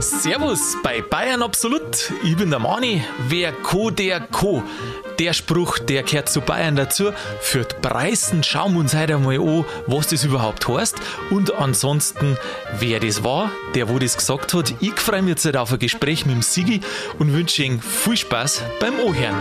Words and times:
Servus 0.00 0.76
bei 0.82 1.00
Bayern 1.00 1.42
Absolut. 1.42 2.12
Ich 2.22 2.36
bin 2.36 2.50
der 2.50 2.58
Mani. 2.58 3.02
Wer 3.28 3.52
Co, 3.52 3.90
der 3.90 4.20
Co. 4.20 4.62
Der 5.18 5.32
Spruch, 5.32 5.78
der 5.78 6.02
gehört 6.02 6.28
zu 6.28 6.42
Bayern 6.42 6.76
dazu. 6.76 7.12
Die 7.54 7.64
Preisen 7.80 8.42
schauen 8.42 8.74
wir 8.74 8.80
uns 8.80 8.94
heute 8.94 9.14
einmal 9.14 9.38
an, 9.40 9.64
was 9.86 10.08
das 10.08 10.24
überhaupt 10.24 10.68
heißt. 10.68 10.96
Und 11.30 11.54
ansonsten, 11.54 12.36
wer 12.78 13.00
das 13.00 13.24
war, 13.24 13.50
der 13.74 13.88
wo 13.88 13.98
das 13.98 14.18
gesagt 14.18 14.52
hat. 14.52 14.74
Ich 14.80 15.00
freue 15.00 15.22
mich 15.22 15.42
jetzt 15.42 15.56
auf 15.56 15.72
ein 15.72 15.78
Gespräch 15.78 16.26
mit 16.26 16.34
dem 16.34 16.42
Sigi 16.42 16.82
und 17.18 17.32
wünsche 17.32 17.62
Ihnen 17.62 17.80
viel 17.80 18.18
Spaß 18.18 18.62
beim 18.80 19.00
Ohren. 19.00 19.34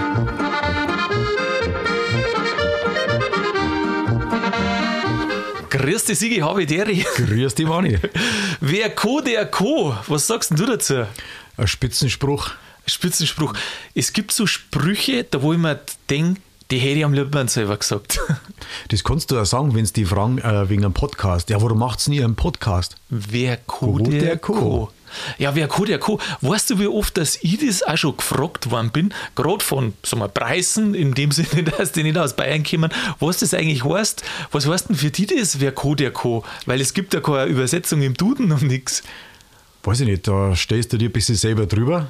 Grüß 5.71 6.03
dich, 6.03 6.19
Sigi, 6.19 6.39
habe 6.39 6.63
ich 6.63 6.67
Deri. 6.67 7.05
Grüß 7.15 7.55
dich, 7.55 7.65
Mani. 7.65 7.97
Wer 8.59 8.89
Co, 8.89 9.21
der 9.21 9.45
Co. 9.45 9.95
Was 10.07 10.27
sagst 10.27 10.51
du 10.51 10.65
dazu? 10.65 11.05
Ein 11.55 11.67
Spitzenspruch. 11.67 12.51
Spitzenspruch. 12.85 13.53
Es 13.95 14.11
gibt 14.11 14.33
so 14.33 14.45
Sprüche, 14.45 15.23
da 15.23 15.41
wo 15.41 15.53
ich 15.53 15.59
mir 15.59 15.79
denke, 16.09 16.41
die 16.71 16.77
hätte 16.77 16.99
ich 16.99 17.05
am 17.05 17.13
liebsten 17.13 17.47
selber 17.47 17.77
gesagt. 17.77 18.19
Das 18.89 19.03
kannst 19.05 19.31
du 19.31 19.35
ja 19.35 19.45
sagen, 19.45 19.73
wenn 19.73 19.85
sie 19.85 19.93
die 19.93 20.05
fragen 20.05 20.39
äh, 20.39 20.69
wegen 20.69 20.83
einem 20.83 20.93
Podcast. 20.93 21.49
Ja, 21.49 21.61
warum 21.61 21.79
macht 21.79 22.05
ihr 22.09 22.25
einen 22.25 22.35
Podcast? 22.35 22.97
Wer 23.09 23.57
Co, 23.57 23.97
der, 23.97 24.19
der 24.19 24.37
Co. 24.37 24.53
Co. 24.53 24.91
Ja, 25.37 25.55
wer 25.55 25.67
Co, 25.67 25.85
der 25.85 25.99
Co. 25.99 26.19
Weißt 26.41 26.69
du, 26.69 26.79
wie 26.79 26.87
oft 26.87 27.17
dass 27.17 27.37
ich 27.41 27.59
das 27.65 27.83
auch 27.83 27.97
schon 27.97 28.17
gefragt 28.17 28.71
worden 28.71 28.91
bin? 28.91 29.13
Gerade 29.35 29.63
von 29.63 29.93
mal 30.15 30.29
Preisen, 30.29 30.93
in 30.93 31.13
dem 31.13 31.31
Sinne, 31.31 31.63
dass 31.63 31.91
die 31.91 32.03
nicht 32.03 32.17
aus 32.17 32.35
Bayern 32.35 32.63
kommen, 32.63 32.91
was 33.19 33.39
das 33.39 33.53
eigentlich 33.53 33.83
heißt. 33.83 34.23
Was 34.51 34.67
heißt 34.67 34.89
denn 34.89 34.95
für 34.95 35.11
die 35.11 35.25
das, 35.25 35.59
wer 35.59 35.71
Co, 35.71 35.95
der 35.95 36.11
Co? 36.11 36.43
Weil 36.65 36.81
es 36.81 36.93
gibt 36.93 37.13
ja 37.13 37.19
keine 37.19 37.45
Übersetzung 37.45 38.01
im 38.01 38.13
Duden 38.13 38.51
und 38.51 38.63
nichts. 38.63 39.03
Weiß 39.83 39.99
ich 40.01 40.07
nicht, 40.07 40.27
da 40.27 40.55
stehst 40.55 40.93
du 40.93 40.97
dir 40.97 41.09
ein 41.09 41.11
bisschen 41.11 41.35
selber 41.35 41.65
drüber. 41.65 42.07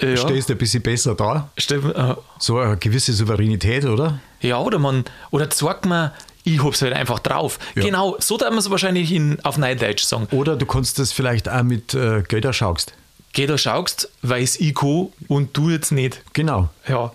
Ja. 0.00 0.16
Stehst 0.16 0.48
du 0.48 0.54
ein 0.54 0.58
bisschen 0.58 0.82
besser 0.82 1.14
da. 1.14 1.50
Stimmt, 1.56 1.94
äh, 1.94 2.14
so 2.38 2.58
eine 2.58 2.76
gewisse 2.76 3.12
Souveränität, 3.12 3.84
oder? 3.84 4.20
Ja, 4.40 4.58
oder 4.58 4.78
man, 4.78 5.04
oder 5.30 5.50
sagt 5.50 5.86
man, 5.86 6.12
ich 6.54 6.62
hab's 6.62 6.82
halt 6.82 6.92
einfach 6.92 7.18
drauf. 7.18 7.58
Ja. 7.74 7.82
Genau, 7.82 8.16
so 8.18 8.36
darf 8.36 8.50
man 8.50 8.58
es 8.58 8.70
wahrscheinlich 8.70 9.12
in, 9.12 9.38
auf 9.44 9.58
Neudeutsch 9.58 10.04
sagen. 10.04 10.28
Oder 10.30 10.56
du 10.56 10.66
kannst 10.66 10.98
das 10.98 11.12
vielleicht 11.12 11.48
auch 11.48 11.62
mit 11.62 11.94
äh, 11.94 12.22
Gelder 12.22 12.52
schaust. 12.52 12.92
Gelder 13.32 13.58
schaust, 13.58 14.08
weiß 14.22 14.56
ich 14.60 14.74
kann 14.74 15.08
und 15.28 15.56
du 15.56 15.70
jetzt 15.70 15.92
nicht. 15.92 16.22
Genau. 16.32 16.68
Ja. 16.88 17.12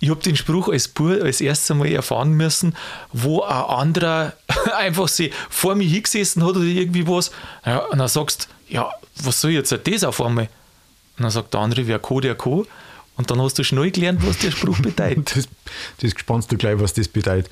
Ich 0.00 0.10
habe 0.10 0.20
den 0.20 0.36
Spruch 0.36 0.68
als 0.68 0.88
Bub 0.88 1.22
als 1.22 1.40
erstes 1.40 1.74
Mal 1.74 1.90
erfahren 1.90 2.32
müssen, 2.32 2.76
wo 3.12 3.42
ein 3.42 3.64
anderer 3.64 4.34
einfach 4.76 5.08
sich 5.08 5.32
vor 5.48 5.74
mir 5.74 5.88
hingesessen 5.88 6.44
hat 6.44 6.56
oder 6.56 6.64
irgendwie 6.64 7.06
was. 7.06 7.30
Ja, 7.64 7.78
und 7.78 7.98
dann 7.98 8.08
sagst 8.08 8.48
ja, 8.68 8.90
was 9.22 9.40
soll 9.40 9.52
jetzt 9.52 9.72
das 9.72 10.04
auf 10.04 10.20
einmal? 10.20 10.48
Und 11.16 11.22
dann 11.22 11.30
sagt 11.30 11.54
der 11.54 11.60
andere, 11.60 11.86
wer 11.86 11.98
Co, 11.98 12.20
der 12.20 12.34
Co. 12.34 12.66
Und 13.16 13.30
dann 13.30 13.40
hast 13.40 13.58
du 13.58 13.64
schnell 13.64 13.90
gelernt, 13.90 14.26
was 14.26 14.38
der 14.38 14.50
Spruch 14.50 14.78
bedeutet. 14.80 15.36
das, 15.36 15.48
das 16.00 16.10
spannst 16.18 16.50
du 16.50 16.56
gleich, 16.56 16.80
was 16.80 16.94
das 16.94 17.08
bedeutet. 17.08 17.50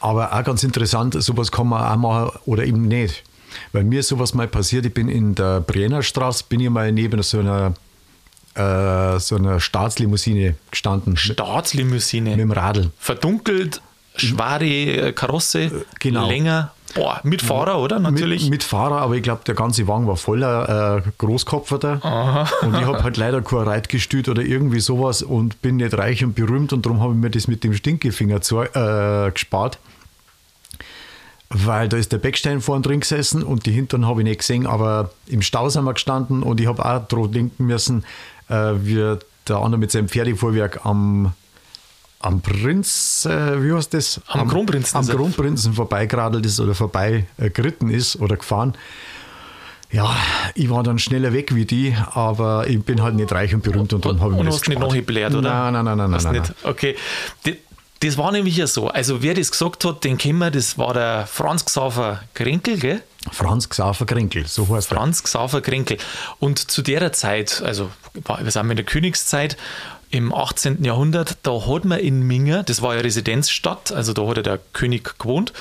Aber 0.00 0.32
auch 0.32 0.44
ganz 0.44 0.62
interessant, 0.62 1.14
sowas 1.22 1.50
kann 1.50 1.68
man 1.68 1.82
auch 1.82 1.96
machen 1.96 2.38
oder 2.44 2.64
eben 2.64 2.82
nicht. 2.82 3.24
Weil 3.72 3.84
mir 3.84 4.00
ist 4.00 4.08
sowas 4.08 4.34
mal 4.34 4.48
passiert, 4.48 4.84
ich 4.84 4.92
bin 4.92 5.08
in 5.08 5.34
der 5.34 5.60
Brennerstraße, 5.60 6.44
bin 6.48 6.60
ich 6.60 6.68
mal 6.68 6.92
neben 6.92 7.22
so 7.22 7.40
einer, 7.40 7.74
äh, 8.54 9.18
so 9.18 9.36
einer 9.36 9.60
Staatslimousine 9.60 10.56
gestanden. 10.70 11.16
Staatslimousine? 11.16 12.30
Mit 12.30 12.40
dem 12.40 12.52
Radl. 12.52 12.90
Verdunkelt, 12.98 13.80
schwere 14.16 15.12
Karosse, 15.14 15.86
genau. 15.98 16.28
länger. 16.28 16.72
Boah, 16.94 17.20
mit 17.22 17.42
Fahrer, 17.42 17.78
oder? 17.78 17.98
Natürlich. 17.98 18.44
Mit, 18.44 18.50
mit 18.50 18.64
Fahrer, 18.64 19.02
aber 19.02 19.14
ich 19.14 19.22
glaube, 19.22 19.42
der 19.46 19.54
ganze 19.54 19.86
Wagen 19.86 20.06
war 20.06 20.16
voller 20.16 21.04
äh, 21.04 21.10
Großkopferter. 21.18 22.00
Aha. 22.02 22.48
Und 22.62 22.74
ich 22.74 22.86
habe 22.86 23.02
halt 23.02 23.16
leider 23.16 23.42
kein 23.42 23.60
Reitgestüt 23.60 24.28
oder 24.28 24.42
irgendwie 24.42 24.80
sowas 24.80 25.22
und 25.22 25.60
bin 25.62 25.76
nicht 25.76 25.96
reich 25.96 26.24
und 26.24 26.34
berühmt 26.34 26.72
und 26.72 26.84
darum 26.86 27.00
habe 27.00 27.12
ich 27.12 27.18
mir 27.18 27.30
das 27.30 27.46
mit 27.46 27.64
dem 27.64 27.74
Stinkefinger 27.74 28.40
zu, 28.40 28.62
äh, 28.62 29.30
gespart. 29.30 29.78
Weil 31.50 31.88
da 31.88 31.96
ist 31.96 32.12
der 32.12 32.18
Beckstein 32.18 32.60
vorne 32.60 32.82
drin 32.82 33.00
gesessen 33.00 33.42
und 33.42 33.66
die 33.66 33.72
Hintern 33.72 34.06
habe 34.06 34.20
ich 34.20 34.24
nicht 34.24 34.40
gesehen, 34.40 34.66
aber 34.66 35.10
im 35.26 35.42
Stau 35.42 35.68
sind 35.68 35.84
wir 35.84 35.94
gestanden 35.94 36.42
und 36.42 36.60
ich 36.60 36.66
habe 36.66 36.84
auch 36.84 37.06
dran 37.06 37.32
denken 37.32 37.66
müssen, 37.66 38.04
äh, 38.48 38.72
wie 38.82 39.16
der 39.48 39.56
andere 39.56 39.78
mit 39.78 39.90
seinem 39.90 40.08
Pferdefuhrwerk 40.08 40.84
am 40.84 41.32
am 42.20 42.40
Prinz, 42.40 43.26
äh, 43.26 43.62
wie 43.62 43.72
heißt 43.72 43.94
das? 43.94 44.20
Am, 44.26 44.40
am 44.40 44.48
Kronprinzen. 44.48 44.96
Am 44.96 45.06
Kronprinzen 45.06 45.72
vorbeigeradelt 45.72 46.44
ist 46.46 46.58
oder 46.60 46.74
vorbeigeritten 46.74 47.90
ist 47.90 48.16
oder 48.16 48.36
gefahren. 48.36 48.74
Ja, 49.90 50.14
ich 50.54 50.68
war 50.68 50.82
dann 50.82 50.98
schneller 50.98 51.32
weg 51.32 51.54
wie 51.54 51.64
die, 51.64 51.96
aber 52.12 52.66
ich 52.68 52.82
bin 52.82 53.02
halt 53.02 53.14
nicht 53.14 53.32
reich 53.32 53.54
und 53.54 53.62
berühmt 53.62 53.92
und 53.94 54.04
darum 54.04 54.20
habe 54.20 54.32
ich 54.32 54.38
mir 54.38 54.44
das 54.44 54.56
hast 54.56 54.68
nicht 54.68 54.80
noch 54.80 54.92
gebläht, 54.92 55.34
oder? 55.34 55.70
Nein, 55.70 55.72
nein, 55.72 55.84
nein, 55.84 56.10
nein. 56.10 56.22
nein, 56.22 56.42
nein. 56.42 56.54
Okay. 56.64 56.94
Das 58.00 58.16
war 58.16 58.30
nämlich 58.30 58.56
ja 58.56 58.66
so. 58.66 58.88
Also, 58.88 59.22
wer 59.22 59.34
das 59.34 59.50
gesagt 59.50 59.84
hat, 59.84 60.04
den 60.04 60.18
kennen 60.18 60.38
wir, 60.38 60.50
das 60.50 60.78
war 60.78 60.94
der 60.94 61.26
Franz 61.26 61.64
Xaver 61.64 62.20
Krenkel, 62.34 62.78
gell? 62.78 63.02
Franz 63.32 63.68
Xaver 63.68 64.06
Krenkel, 64.06 64.46
so 64.46 64.68
heißt 64.68 64.92
er. 64.92 64.98
Franz 64.98 65.22
Xaver 65.22 65.60
Krenkel. 65.62 65.96
Und 66.38 66.70
zu 66.70 66.82
der 66.82 67.12
Zeit, 67.12 67.62
also 67.64 67.90
wir 68.14 68.50
sind 68.50 68.70
in 68.70 68.76
der 68.76 68.84
Königszeit, 68.84 69.56
im 70.10 70.34
18. 70.34 70.84
Jahrhundert, 70.84 71.38
da 71.42 71.66
hat 71.66 71.84
man 71.84 72.00
in 72.00 72.22
Minga, 72.22 72.62
das 72.62 72.82
war 72.82 72.94
ja 72.94 73.00
Residenzstadt, 73.00 73.92
also 73.92 74.12
da 74.12 74.26
hat 74.26 74.38
ja 74.38 74.42
der 74.42 74.60
König 74.72 75.18
gewohnt, 75.18 75.52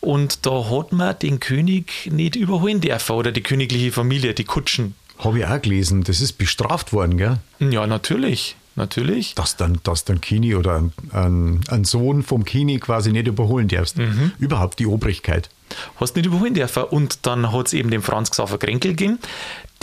und 0.00 0.46
da 0.46 0.70
hat 0.70 0.92
man 0.92 1.18
den 1.18 1.40
König 1.40 2.08
nicht 2.12 2.36
überholen 2.36 2.80
dürfen 2.80 3.16
oder 3.16 3.32
die 3.32 3.42
königliche 3.42 3.90
Familie, 3.90 4.34
die 4.34 4.44
Kutschen. 4.44 4.94
Habe 5.18 5.40
ich 5.40 5.46
auch 5.46 5.60
gelesen, 5.60 6.04
das 6.04 6.20
ist 6.20 6.34
bestraft 6.34 6.92
worden, 6.92 7.16
gell? 7.16 7.38
Ja, 7.58 7.86
natürlich. 7.86 8.54
Natürlich. 8.76 9.34
Dass 9.34 9.56
dann, 9.56 9.80
dass 9.82 10.04
dann 10.04 10.20
Kini 10.20 10.54
oder 10.54 10.76
ein, 10.76 10.92
ein, 11.10 11.60
ein 11.68 11.84
Sohn 11.84 12.22
vom 12.22 12.44
Kini 12.44 12.78
quasi 12.78 13.10
nicht 13.10 13.26
überholen 13.26 13.66
darfst. 13.66 13.98
Mhm. 13.98 14.30
Überhaupt 14.38 14.78
die 14.78 14.86
Obrigkeit. 14.86 15.50
Hast 15.96 16.14
nicht 16.14 16.26
überholen 16.26 16.54
dürfen. 16.54 16.84
Und 16.84 17.26
dann 17.26 17.50
hat 17.50 17.66
es 17.66 17.72
eben 17.72 17.90
den 17.90 18.02
Franz 18.02 18.30
Xaver 18.30 18.56
Krenkel 18.56 18.92
gegeben. 18.92 19.18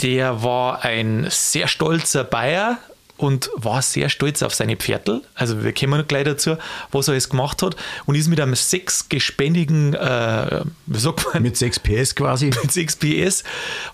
Der 0.00 0.42
war 0.42 0.82
ein 0.82 1.26
sehr 1.28 1.68
stolzer 1.68 2.24
Bayer, 2.24 2.78
und 3.16 3.50
war 3.54 3.82
sehr 3.82 4.08
stolz 4.08 4.42
auf 4.42 4.54
seine 4.54 4.76
Pferdl. 4.76 5.22
Also 5.34 5.62
wir 5.64 5.72
kommen 5.72 6.06
gleich 6.06 6.24
dazu, 6.24 6.56
was 6.90 7.08
er 7.08 7.12
alles 7.12 7.28
gemacht 7.28 7.62
hat. 7.62 7.76
Und 8.04 8.14
ist 8.14 8.28
mit 8.28 8.40
einem 8.40 8.54
sechsgespännigen, 8.54 9.94
äh, 9.94 10.62
wie 10.86 10.98
sagt 10.98 11.26
man? 11.32 11.42
Mit 11.42 11.56
6 11.56 11.80
PS 11.80 12.14
quasi. 12.14 12.46
Mit 12.62 12.72
6 12.72 12.96
PS 12.96 13.44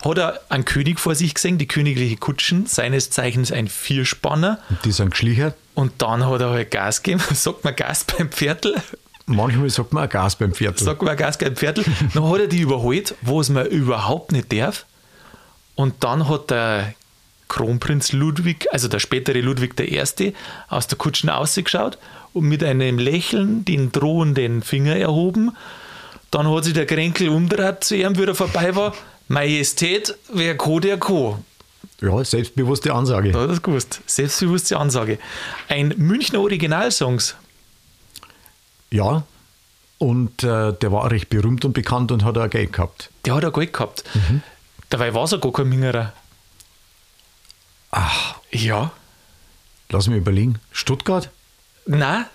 hat 0.04 0.18
er 0.18 0.40
einen 0.48 0.64
König 0.64 0.98
vor 0.98 1.14
sich 1.14 1.34
gesehen, 1.34 1.58
die 1.58 1.68
königliche 1.68 2.16
Kutschen, 2.16 2.66
seines 2.66 3.10
Zeichens 3.10 3.52
ein 3.52 3.68
Vierspanner. 3.68 4.58
Und 4.68 4.84
die 4.84 4.92
sind 4.92 5.10
geschlichert. 5.10 5.56
Und 5.74 5.92
dann 5.98 6.26
hat 6.26 6.40
er 6.40 6.50
halt 6.50 6.70
Gas 6.70 7.02
gegeben. 7.02 7.22
Sagt 7.34 7.64
man 7.64 7.76
Gas 7.76 8.04
beim 8.04 8.30
Pferdl? 8.30 8.74
Manchmal 9.26 9.70
sagt 9.70 9.92
man 9.92 10.04
auch 10.04 10.10
Gas 10.10 10.34
beim 10.36 10.52
Pferdl. 10.52 10.82
Sagt 10.82 11.00
man 11.00 11.16
Gas 11.16 11.38
beim 11.38 11.54
Pferdl. 11.54 11.84
dann 12.12 12.28
hat 12.28 12.40
er 12.40 12.46
die 12.48 12.60
überholt, 12.60 13.14
was 13.22 13.50
man 13.50 13.66
überhaupt 13.66 14.32
nicht 14.32 14.52
darf. 14.52 14.84
Und 15.76 16.02
dann 16.04 16.28
hat 16.28 16.50
der 16.50 16.94
Kronprinz 17.52 18.12
Ludwig, 18.12 18.66
also 18.72 18.88
der 18.88 18.98
spätere 18.98 19.42
Ludwig 19.42 19.78
I., 19.78 20.32
aus 20.68 20.86
der 20.86 20.96
Kutschen 20.96 21.28
ausgeschaut 21.28 21.98
und 22.32 22.48
mit 22.48 22.64
einem 22.64 22.98
Lächeln 22.98 23.66
den 23.66 23.92
drohenden 23.92 24.62
Finger 24.62 24.96
erhoben. 24.96 25.54
Dann 26.30 26.48
hat 26.50 26.64
sich 26.64 26.72
der 26.72 26.86
Kränkel 26.86 27.28
umgedreht 27.28 27.84
zu 27.84 27.94
ihm, 27.94 28.16
wie 28.16 28.24
er 28.24 28.34
vorbei 28.34 28.74
war. 28.74 28.94
Majestät, 29.28 30.16
wer 30.32 30.56
Co, 30.56 30.80
der 30.80 30.96
Co. 30.96 31.44
Ja, 32.00 32.24
selbstbewusste 32.24 32.94
Ansage. 32.94 33.32
Ja, 33.32 33.46
das 33.46 33.62
gewusst. 33.62 34.00
Selbstbewusste 34.06 34.78
Ansage. 34.78 35.18
Ein 35.68 35.92
Münchner 35.98 36.40
Originalsongs. 36.40 37.36
Ja, 38.90 39.24
und 39.98 40.42
äh, 40.42 40.72
der 40.72 40.90
war 40.90 41.10
recht 41.10 41.28
berühmt 41.28 41.66
und 41.66 41.74
bekannt 41.74 42.12
und 42.12 42.24
hat 42.24 42.38
auch 42.38 42.48
Geld 42.48 42.72
gehabt. 42.72 43.10
Der 43.26 43.34
hat 43.34 43.44
auch 43.44 43.52
Geld 43.52 43.74
gehabt. 43.74 44.04
Mhm. 44.14 44.42
Dabei 44.88 45.12
war 45.12 45.24
es 45.24 45.38
gar 45.38 45.52
kein 45.52 45.68
Mingerer. 45.68 46.14
Ach. 47.92 48.40
Ja. 48.50 48.90
Lass 49.90 50.08
mich 50.08 50.18
überlegen. 50.18 50.58
Stuttgart? 50.72 51.30
Nein. 51.86 52.26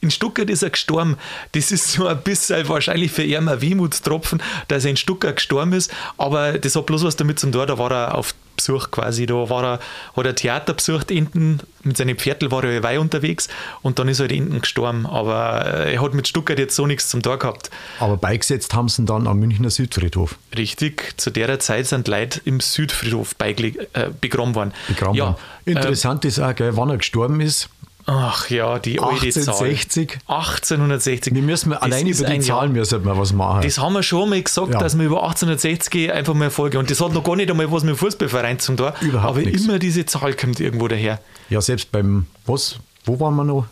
In 0.00 0.10
Stuttgart 0.10 0.48
ist 0.48 0.62
er 0.62 0.70
gestorben. 0.70 1.16
Das 1.52 1.72
ist 1.72 1.92
so 1.92 2.06
ein 2.06 2.22
bisschen 2.22 2.66
wahrscheinlich 2.68 3.12
für 3.12 3.22
ihn 3.22 3.48
ein 3.48 3.60
Wehmutstropfen, 3.60 4.42
dass 4.68 4.84
er 4.84 4.90
in 4.90 4.96
Stuttgart 4.96 5.36
gestorben 5.36 5.72
ist. 5.74 5.92
Aber 6.16 6.58
das 6.58 6.74
hat 6.74 6.86
bloß 6.86 7.04
was 7.04 7.16
damit 7.16 7.38
zu 7.38 7.50
tun. 7.50 7.66
Da 7.66 7.78
war 7.78 7.90
er 7.90 8.14
auf 8.14 8.34
Besuch 8.60 8.90
quasi. 8.90 9.26
Da 9.26 9.34
war 9.34 9.64
er, 9.64 9.80
hat 10.16 10.26
er 10.26 10.34
Theater 10.34 10.74
besucht 10.74 11.10
hinten, 11.10 11.60
mit 11.82 11.96
seinem 11.96 12.16
Pferdl 12.16 12.50
war 12.50 12.62
er 12.64 12.82
wei 12.82 13.00
unterwegs 13.00 13.48
und 13.80 13.98
dann 13.98 14.08
ist 14.08 14.20
er 14.20 14.24
halt 14.24 14.32
hinten 14.32 14.60
gestorben. 14.60 15.06
Aber 15.06 15.64
äh, 15.66 15.94
er 15.94 16.02
hat 16.02 16.14
mit 16.14 16.28
Stuttgart 16.28 16.58
jetzt 16.58 16.76
so 16.76 16.86
nichts 16.86 17.08
zum 17.08 17.22
Tor 17.22 17.38
gehabt. 17.38 17.70
Aber 17.98 18.16
beigesetzt 18.16 18.74
haben 18.74 18.88
sie 18.88 19.02
ihn 19.02 19.06
dann 19.06 19.26
am 19.26 19.38
Münchner 19.38 19.70
Südfriedhof. 19.70 20.36
Richtig, 20.56 21.14
zu 21.18 21.30
der 21.30 21.58
Zeit 21.58 21.86
sind 21.86 22.06
Leute 22.06 22.40
im 22.44 22.60
Südfriedhof 22.60 23.34
äh, 23.38 24.10
begraben 24.20 24.54
worden. 24.54 24.72
Begraben 24.88 25.16
ja. 25.16 25.36
Interessant 25.64 26.24
äh, 26.24 26.28
ist 26.28 26.38
auch, 26.38 26.54
gell, 26.54 26.76
wann 26.76 26.90
er 26.90 26.98
gestorben 26.98 27.40
ist. 27.40 27.70
Ach 28.12 28.50
ja, 28.50 28.80
die 28.80 28.98
alte 28.98 29.26
1860. 29.26 30.18
Zahl. 30.26 30.36
1860. 30.38 31.32
Wir 31.32 31.42
müssen 31.42 31.70
Das 31.70 31.82
allein 31.82 32.06
über 32.08 32.24
die 32.28 32.40
Zahlen 32.40 32.72
müssen 32.72 33.04
wir 33.04 33.16
was 33.16 33.32
machen. 33.32 33.62
Das 33.62 33.78
haben 33.78 33.92
wir 33.92 34.02
schon 34.02 34.28
mal 34.30 34.42
gesagt, 34.42 34.72
Ja. 34.72 34.80
dass 34.80 34.98
wir 34.98 35.04
über 35.06 35.22
1860 35.22 36.12
einfach 36.12 36.34
mal 36.34 36.50
Folge 36.50 36.78
und 36.80 36.90
das 36.90 37.00
hat 37.00 37.12
noch 37.12 37.22
gar 37.22 37.36
nicht 37.36 37.50
einmal 37.50 37.70
was 37.70 37.84
mit 37.84 37.96
Fußballverein 37.96 38.58
zu 38.58 38.74
tun. 38.74 38.90
Überhaupt 39.00 39.36
aber 39.36 39.40
nichts. 39.46 39.64
immer 39.64 39.78
diese 39.78 40.04
Zahl 40.06 40.34
kommt 40.34 40.58
irgendwo 40.58 40.88
daher. 40.88 41.20
Ja, 41.50 41.60
selbst 41.60 41.92
beim, 41.92 42.26
was, 42.46 42.76
wo 43.04 43.20
waren 43.20 43.36
wir 43.36 43.44
noch? 43.44 43.66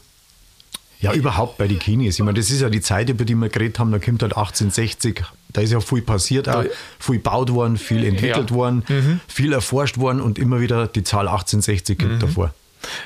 Ja, 1.00 1.12
überhaupt 1.14 1.58
bei 1.58 1.66
den 1.68 1.78
Kinis. 1.80 2.16
Ich 2.18 2.24
meine, 2.24 2.38
das 2.38 2.50
ist 2.50 2.60
ja 2.60 2.70
die 2.70 2.80
Zeit, 2.80 3.08
über 3.08 3.24
die 3.24 3.34
wir 3.34 3.48
geredet 3.48 3.78
haben, 3.80 3.90
da 3.90 3.98
kommt 3.98 4.22
halt 4.22 4.36
1860, 4.36 5.22
da 5.52 5.60
ist 5.60 5.72
ja 5.72 5.80
viel 5.80 6.02
passiert, 6.02 6.48
auch, 6.48 6.64
viel 7.00 7.16
gebaut 7.16 7.52
worden, 7.52 7.76
viel 7.76 8.04
entwickelt 8.04 8.50
Ja. 8.50 8.54
Mhm. 8.56 8.58
worden, 8.58 9.20
viel 9.26 9.52
erforscht 9.52 9.98
worden 9.98 10.20
und 10.20 10.38
immer 10.38 10.60
wieder 10.60 10.86
die 10.86 11.02
Zahl 11.02 11.26
1860 11.28 11.98
kommt 11.98 12.22
davor. 12.22 12.52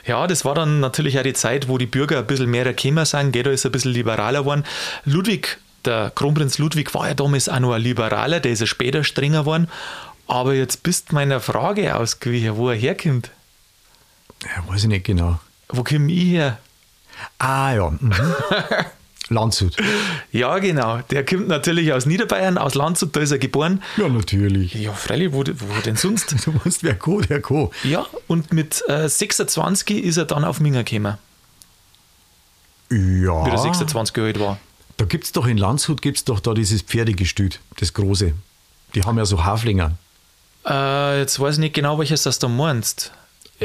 Ja, 0.06 0.26
das 0.26 0.44
war 0.44 0.54
dann 0.54 0.80
natürlich 0.80 1.18
auch 1.18 1.22
die 1.22 1.32
Zeit, 1.32 1.68
wo 1.68 1.78
die 1.78 1.86
Bürger 1.86 2.18
ein 2.18 2.26
bisschen 2.26 2.50
mehr 2.50 2.72
gekommen 2.72 3.04
sind. 3.04 3.32
Gell, 3.32 3.42
Da 3.42 3.50
ist 3.50 3.64
ein 3.66 3.72
bisschen 3.72 3.92
liberaler 3.92 4.40
geworden. 4.40 4.64
Ludwig, 5.04 5.58
der 5.84 6.10
Kronprinz 6.14 6.58
Ludwig, 6.58 6.94
war 6.94 7.08
ja 7.08 7.14
damals 7.14 7.48
auch 7.48 7.60
noch 7.60 7.72
ein 7.72 7.82
Liberaler, 7.82 8.40
der 8.40 8.52
ist 8.52 8.60
ja 8.60 8.66
später 8.66 9.04
strenger 9.04 9.40
geworden. 9.40 9.68
Aber 10.28 10.54
jetzt 10.54 10.82
bist 10.82 11.12
meiner 11.12 11.40
Frage 11.40 11.94
ausgewichen, 11.96 12.56
wo 12.56 12.70
er 12.70 12.76
herkommt. 12.76 13.30
Ja, 14.44 14.68
weiß 14.68 14.82
ich 14.82 14.88
nicht 14.88 15.04
genau. 15.04 15.38
Wo 15.68 15.84
komme 15.84 16.12
ich 16.12 16.30
her? 16.30 16.58
Ah 17.38 17.72
ja, 17.74 17.90
mhm. 17.90 18.12
Landshut. 19.28 19.76
Ja, 20.32 20.58
genau. 20.58 20.98
Der 21.10 21.24
kommt 21.24 21.48
natürlich 21.48 21.92
aus 21.92 22.06
Niederbayern, 22.06 22.58
aus 22.58 22.74
Landshut, 22.74 23.14
da 23.16 23.20
ist 23.20 23.30
er 23.30 23.38
geboren. 23.38 23.82
Ja, 23.96 24.08
natürlich. 24.08 24.74
Ja, 24.74 24.92
freilich, 24.92 25.32
wo, 25.32 25.38
wo 25.40 25.80
denn 25.84 25.96
sonst? 25.96 26.34
Du 26.44 26.52
musst 26.64 26.82
wer 26.82 26.94
Co, 26.96 27.20
der 27.20 27.40
Co. 27.40 27.70
Ja, 27.84 28.06
und 28.26 28.52
mit 28.52 28.82
äh, 28.88 29.08
26 29.08 30.04
ist 30.04 30.16
er 30.16 30.24
dann 30.24 30.44
auf 30.44 30.60
Minger 30.60 30.84
gekommen, 30.84 31.16
Ja. 32.90 33.46
wie 33.46 33.50
er 33.50 33.58
26 33.58 34.16
Jahre 34.16 34.28
alt 34.28 34.40
war. 34.40 34.58
Da 34.98 35.04
gibt 35.06 35.24
es 35.24 35.32
doch 35.32 35.46
in 35.46 35.56
Landshut 35.56 36.02
gibt's 36.02 36.24
doch 36.24 36.40
da 36.40 36.52
dieses 36.54 36.82
Pferdegestüt, 36.82 37.60
das 37.78 37.92
große. 37.94 38.32
Die 38.94 39.02
haben 39.02 39.16
ja 39.18 39.24
so 39.24 39.44
Haflinger. 39.44 39.92
Äh, 40.66 41.20
jetzt 41.20 41.40
weiß 41.40 41.54
ich 41.54 41.60
nicht 41.60 41.74
genau, 41.74 41.98
welches 41.98 42.22
das 42.24 42.38
da 42.38 42.48
meinst. 42.48 43.12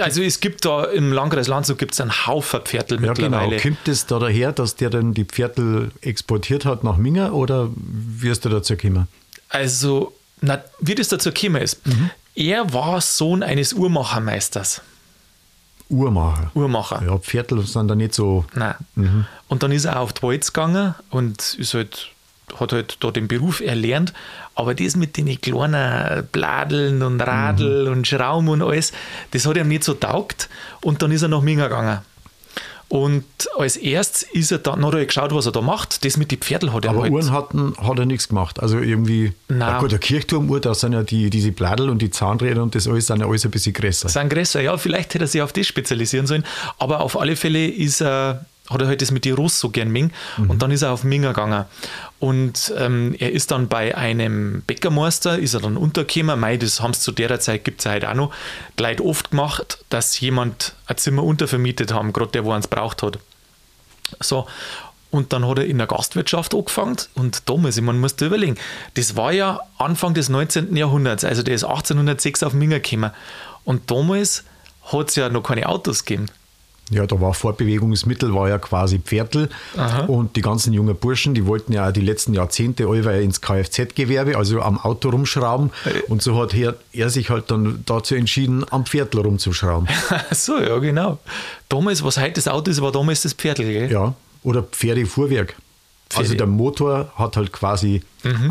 Also 0.02 0.22
es 0.22 0.40
gibt 0.40 0.66
da 0.66 0.84
im 0.86 1.12
Landkreis 1.12 1.48
Landshut 1.48 1.78
gibt 1.78 1.94
es 1.94 2.02
einen 2.02 2.26
Haufen 2.28 2.62
Pferdl 2.62 2.96
Ja, 3.04 3.14
genau. 3.14 3.30
mittlerweile. 3.40 3.60
Kommt 3.60 3.88
es 3.88 4.06
da 4.06 4.20
daher, 4.20 4.52
dass 4.52 4.76
der 4.76 4.90
dann 4.90 5.14
die 5.14 5.26
Pferdl 5.26 5.92
exportiert 6.02 6.66
hat 6.66 6.84
nach 6.84 6.98
Minger 6.98 7.34
oder 7.34 7.70
wie 7.76 8.30
ist 8.30 8.44
der 8.46 8.52
dazu 8.52 8.76
gekommen? 8.76 9.08
Also, 9.50 10.14
na, 10.42 10.62
wie 10.80 10.96
das 10.96 11.08
dazu 11.08 11.32
gekommen 11.32 11.62
ist. 11.62 11.86
Mhm. 11.88 12.10
Er 12.36 12.74
war 12.74 13.02
Sohn 13.02 13.42
eines 13.44 13.74
Uhrmachermeisters. 13.74 14.82
Uhrmacher. 15.90 16.52
Uhrmacher. 16.54 17.02
Ja, 17.06 17.18
Pferdl 17.18 17.62
sind 17.66 17.88
da 17.88 17.96
nicht 17.96 18.14
so. 18.14 18.46
Nein. 18.54 18.76
Mhm. 18.96 19.26
Und 19.48 19.64
dann 19.64 19.72
ist 19.72 19.86
er 19.86 20.00
auf 20.02 20.12
die 20.14 20.22
Walz 20.24 20.52
gegangen 20.52 20.96
und 21.10 21.54
ist 21.56 21.74
halt, 21.74 22.10
hat 22.60 22.74
halt 22.74 22.98
da 23.02 23.12
den 23.12 23.28
Beruf 23.28 23.62
erlernt. 23.62 24.14
Aber 24.56 24.74
das 24.76 24.96
mit 24.96 25.18
den 25.18 25.40
kleinen 25.42 26.28
Bladeln 26.32 27.02
und 27.04 27.22
Radl 27.22 27.86
Mhm. 27.86 27.92
und 27.92 28.08
Schrauben 28.08 28.48
und 28.50 28.62
alles, 28.62 28.92
das 29.32 29.46
hat 29.46 29.58
ihm 29.58 29.68
nicht 29.68 29.84
so 29.84 29.94
taugt. 29.94 30.50
Und 30.82 31.02
dann 31.02 31.12
ist 31.12 31.22
er 31.22 31.28
nach 31.28 31.42
Minga 31.42 31.68
gegangen. 31.68 32.00
Und 32.90 33.26
als 33.58 33.76
erstes 33.76 34.24
ist 34.32 34.50
er 34.50 34.60
dann, 34.60 34.86
hat 34.86 34.94
er 34.94 35.06
geschaut, 35.06 35.34
was 35.36 35.46
er 35.46 35.52
da 35.52 35.60
macht. 35.60 36.06
Das 36.06 36.16
mit 36.16 36.32
den 36.32 36.40
Pferdl 36.40 36.72
hat 36.72 36.86
er 36.86 36.92
Aber 36.92 37.02
halt. 37.02 37.12
Uhren 37.12 37.32
hatten, 37.34 37.74
hat 37.78 38.00
er 38.00 38.06
nichts 38.06 38.30
gemacht. 38.30 38.62
Also 38.62 38.80
irgendwie. 38.80 39.34
Nein. 39.50 39.60
Ja 39.60 39.80
gut, 39.80 39.92
der 39.92 40.00
Kirchturmuhr, 40.00 40.62
da 40.62 40.74
sind 40.74 40.94
ja 40.94 41.04
die, 41.04 41.30
diese 41.30 41.52
Bladel 41.52 41.90
und 41.90 42.02
die 42.02 42.12
Zahnräder 42.12 42.64
und 42.64 42.76
das 42.76 42.88
alles 42.88 43.08
sind 43.08 43.20
ja 43.20 43.28
alles 43.28 43.44
ein 43.44 43.52
bisschen 43.52 43.74
größer. 43.74 44.08
sind 44.08 44.30
größer. 44.30 44.62
Ja, 44.62 44.78
vielleicht 44.78 45.14
hätte 45.16 45.26
er 45.26 45.28
sich 45.28 45.42
auf 45.42 45.52
das 45.52 45.68
spezialisieren 45.68 46.28
sollen. 46.28 46.46
Aber 46.80 47.02
auf 47.02 47.20
alle 47.20 47.36
Fälle 47.36 47.68
ist 47.68 48.02
er, 48.02 48.46
hat 48.70 48.82
er 48.82 48.88
halt 48.88 49.02
das 49.02 49.12
mit 49.12 49.26
die 49.26 49.32
Russ 49.32 49.60
so 49.60 49.70
gern 49.70 49.90
Ming. 49.90 50.12
Und 50.48 50.62
dann 50.62 50.72
ist 50.72 50.82
er 50.82 50.92
auf 50.92 51.04
Minger 51.04 51.30
gegangen. 51.30 51.66
Und 52.20 52.74
ähm, 52.78 53.16
er 53.20 53.32
ist 53.32 53.52
dann 53.52 53.68
bei 53.68 53.96
einem 53.96 54.64
Bäckermeister, 54.66 55.40
ist 55.40 55.54
er 55.54 55.62
dann 55.62 55.78
untergekommen. 55.78 56.40
Mei, 56.40 56.58
das 56.58 56.82
haben 56.82 56.94
sie 56.94 57.02
zu 57.02 57.12
der 57.12 57.40
Zeit, 57.40 57.64
gibt 57.64 57.80
es 57.80 57.86
ja 57.86 57.92
heute 57.92 58.10
auch 58.10 58.16
noch, 58.16 58.34
die 58.78 58.84
Leute 58.84 59.06
oft 59.06 59.32
gemacht, 59.32 59.80
dass 59.90 60.20
jemand 60.20 60.74
ein 60.88 60.98
Zimmer 60.98 61.24
untervermietet 61.24 61.94
haben, 61.94 62.14
gerade 62.14 62.32
der, 62.32 62.46
wo 62.46 62.52
er 62.52 62.60
es 62.60 62.68
braucht 62.68 63.04
hat. 63.04 63.20
So. 64.20 64.48
Und 65.10 65.32
dann 65.32 65.48
hat 65.48 65.60
er 65.60 65.66
in 65.66 65.78
der 65.78 65.88
Gastwirtschaft 65.88 66.54
angefangen 66.54 66.98
und 67.16 67.48
damals, 67.48 67.80
meine, 67.80 67.98
musst 67.98 68.20
du 68.20 68.26
überlegen, 68.26 68.58
das 68.96 69.16
war 69.16 69.32
ja 69.32 69.62
Anfang 69.78 70.14
des 70.14 70.28
19. 70.28 70.76
Jahrhunderts, 70.76 71.24
also 71.24 71.44
der 71.44 71.56
ist 71.56 71.64
1806 71.64 72.44
auf 72.44 72.54
Minger 72.54 72.82
gekommen. 72.82 73.12
Und 73.64 73.90
damals 73.90 74.44
hat 74.92 75.10
es 75.10 75.16
ja 75.16 75.30
noch 75.30 75.44
keine 75.44 75.70
Autos 75.70 76.04
gegeben. 76.04 76.28
Ja, 76.90 77.06
da 77.06 77.20
war 77.20 77.34
Fortbewegungsmittel, 77.34 78.34
war 78.34 78.48
ja 78.48 78.58
quasi 78.60 79.00
Pferdl. 79.00 79.50
Aha. 79.76 80.06
Und 80.06 80.38
die 80.38 80.42
ganzen 80.42 80.72
jungen 80.72 80.96
Burschen, 80.96 81.34
die 81.34 81.46
wollten 81.46 81.74
ja 81.74 81.92
die 81.92 82.00
letzten 82.00 82.34
Jahrzehnte 82.34 82.88
allweil 82.88 83.24
ins 83.24 83.42
Kfz-Gewerbe, 83.42 84.38
also 84.38 84.62
am 84.62 84.80
Auto 84.80 85.10
rumschrauben. 85.10 85.72
Und 86.08 86.22
so 86.22 86.42
hat 86.42 86.54
er, 86.54 86.76
er 86.94 87.10
sich 87.10 87.30
halt 87.30 87.52
dann 87.52 87.84
dazu 87.86 88.16
entschieden, 88.16 88.64
am 88.72 88.86
Pferdl 88.86 89.20
rumzuschrauben. 89.20 89.90
so, 90.32 90.58
ja, 90.60 90.78
genau. 90.80 91.20
Damals, 91.68 92.04
was 92.06 92.18
heute 92.18 92.34
das 92.36 92.48
Auto 92.48 92.72
ist, 92.72 92.82
war 92.82 92.94
damals 92.94 93.22
das 93.24 93.34
Pferdl, 93.34 93.64
gell? 93.66 93.92
Ja, 93.92 94.14
oder 94.44 94.64
Pferdefuhrwerk. 94.64 95.56
Also 96.16 96.32
Pferde- 96.32 96.38
der 96.38 96.48
Motor 96.48 97.12
hat 97.18 97.36
halt 97.36 97.52
quasi 97.52 98.02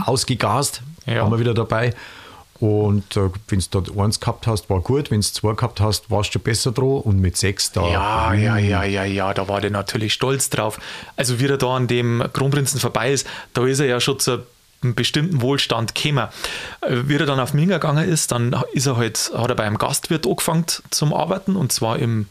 ausgegast, 0.05 0.83
Ja. 1.07 1.23
haben 1.25 1.33
wir 1.33 1.39
wieder 1.39 1.55
dabei. 1.55 1.95
Und 2.61 3.17
äh, 3.17 3.31
wenn 3.49 3.59
du 3.61 3.67
dort 3.71 3.99
eins 3.99 4.21
gehabt 4.21 4.47
hast, 4.47 4.71
war 4.71 4.81
gut. 4.81 5.11
Wenn 5.11 5.21
du 5.21 5.27
zwei 5.27 5.55
gehabt 5.55 5.81
hast, 5.81 6.11
warst 6.11 6.35
du 6.35 6.39
besser 6.39 6.73
dran. 6.73 7.01
Und 7.01 7.21
mit 7.21 7.37
sechs 7.37 7.73
da. 7.73 7.87
Ja, 7.89 8.35
ja, 8.35 8.57
ja, 8.57 8.85
ja, 8.85 9.05
ja, 9.05 9.35
da 9.35 9.49
war 9.49 9.61
der 9.61 9.71
natürlich 9.71 10.13
stolz 10.13 10.51
drauf. 10.51 10.79
Also 11.17 11.39
wie 11.41 11.47
er 11.47 11.59
da 11.59 11.77
an 11.77 11.87
dem 11.87 12.25
Kronprinzen 12.33 12.81
vorbei 12.81 13.13
ist, 13.13 13.27
da 13.53 13.67
ist 13.67 13.81
er 13.81 13.87
ja 13.87 14.01
schon 14.01 14.19
zu 14.19 14.45
einem 14.83 14.95
bestimmten 14.95 15.41
Wohlstand 15.41 15.95
gekommen. 15.95 16.29
Äh, 16.81 16.97
Wie 17.05 17.17
er 17.17 17.27
dann 17.27 17.41
auf 17.41 17.55
Minga 17.55 17.79
gegangen 17.79 18.09
ist, 18.09 18.33
dann 18.33 18.55
ist 18.73 18.87
er 18.87 18.97
halt, 18.97 19.33
hat 19.35 19.49
er 19.49 19.55
bei 19.55 19.65
einem 19.65 19.79
Gastwirt 19.79 20.27
angefangen 20.27 20.67
zum 20.91 21.13
Arbeiten 21.13 21.57
und 21.57 21.73
zwar 21.73 21.99
im, 21.99 22.27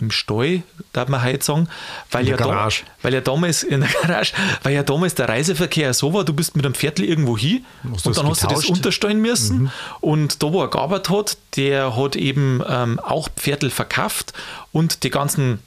im 0.00 0.10
Stall, 0.10 0.62
darf 0.92 1.08
man 1.08 1.22
heute 1.22 1.44
sagen, 1.44 1.68
weil 2.10 2.22
In 2.22 2.30
ja, 2.30 2.36
der 2.36 2.46
da, 2.46 2.52
Garage. 2.52 2.82
weil 3.02 3.14
ja 3.14 3.20
damals 3.20 3.62
in 3.62 3.80
der 3.80 3.90
Garage, 4.02 4.32
weil 4.62 4.74
ja 4.74 4.82
damals 4.82 5.14
der 5.14 5.28
Reiseverkehr 5.28 5.92
so 5.94 6.12
war, 6.14 6.24
du 6.24 6.32
bist 6.32 6.56
mit 6.56 6.64
einem 6.64 6.74
Viertel 6.74 7.04
irgendwo 7.04 7.36
hin 7.36 7.64
und 7.84 8.04
dann 8.16 8.28
hast 8.28 8.42
du 8.42 8.46
das 8.48 8.60
getauscht? 8.60 8.70
unterstellen 8.70 9.20
müssen 9.20 9.70
und 10.00 10.42
da, 10.42 10.52
wo 10.52 10.62
er 10.62 10.68
gearbeitet 10.68 11.10
hat, 11.10 11.36
der 11.56 11.96
hat 11.96 12.16
eben 12.16 12.62
ähm, 12.68 12.98
auch 13.00 13.28
Pferdl 13.36 13.70
verkauft 13.70 14.32
und 14.72 15.02
die 15.04 15.10
ganzen 15.10 15.60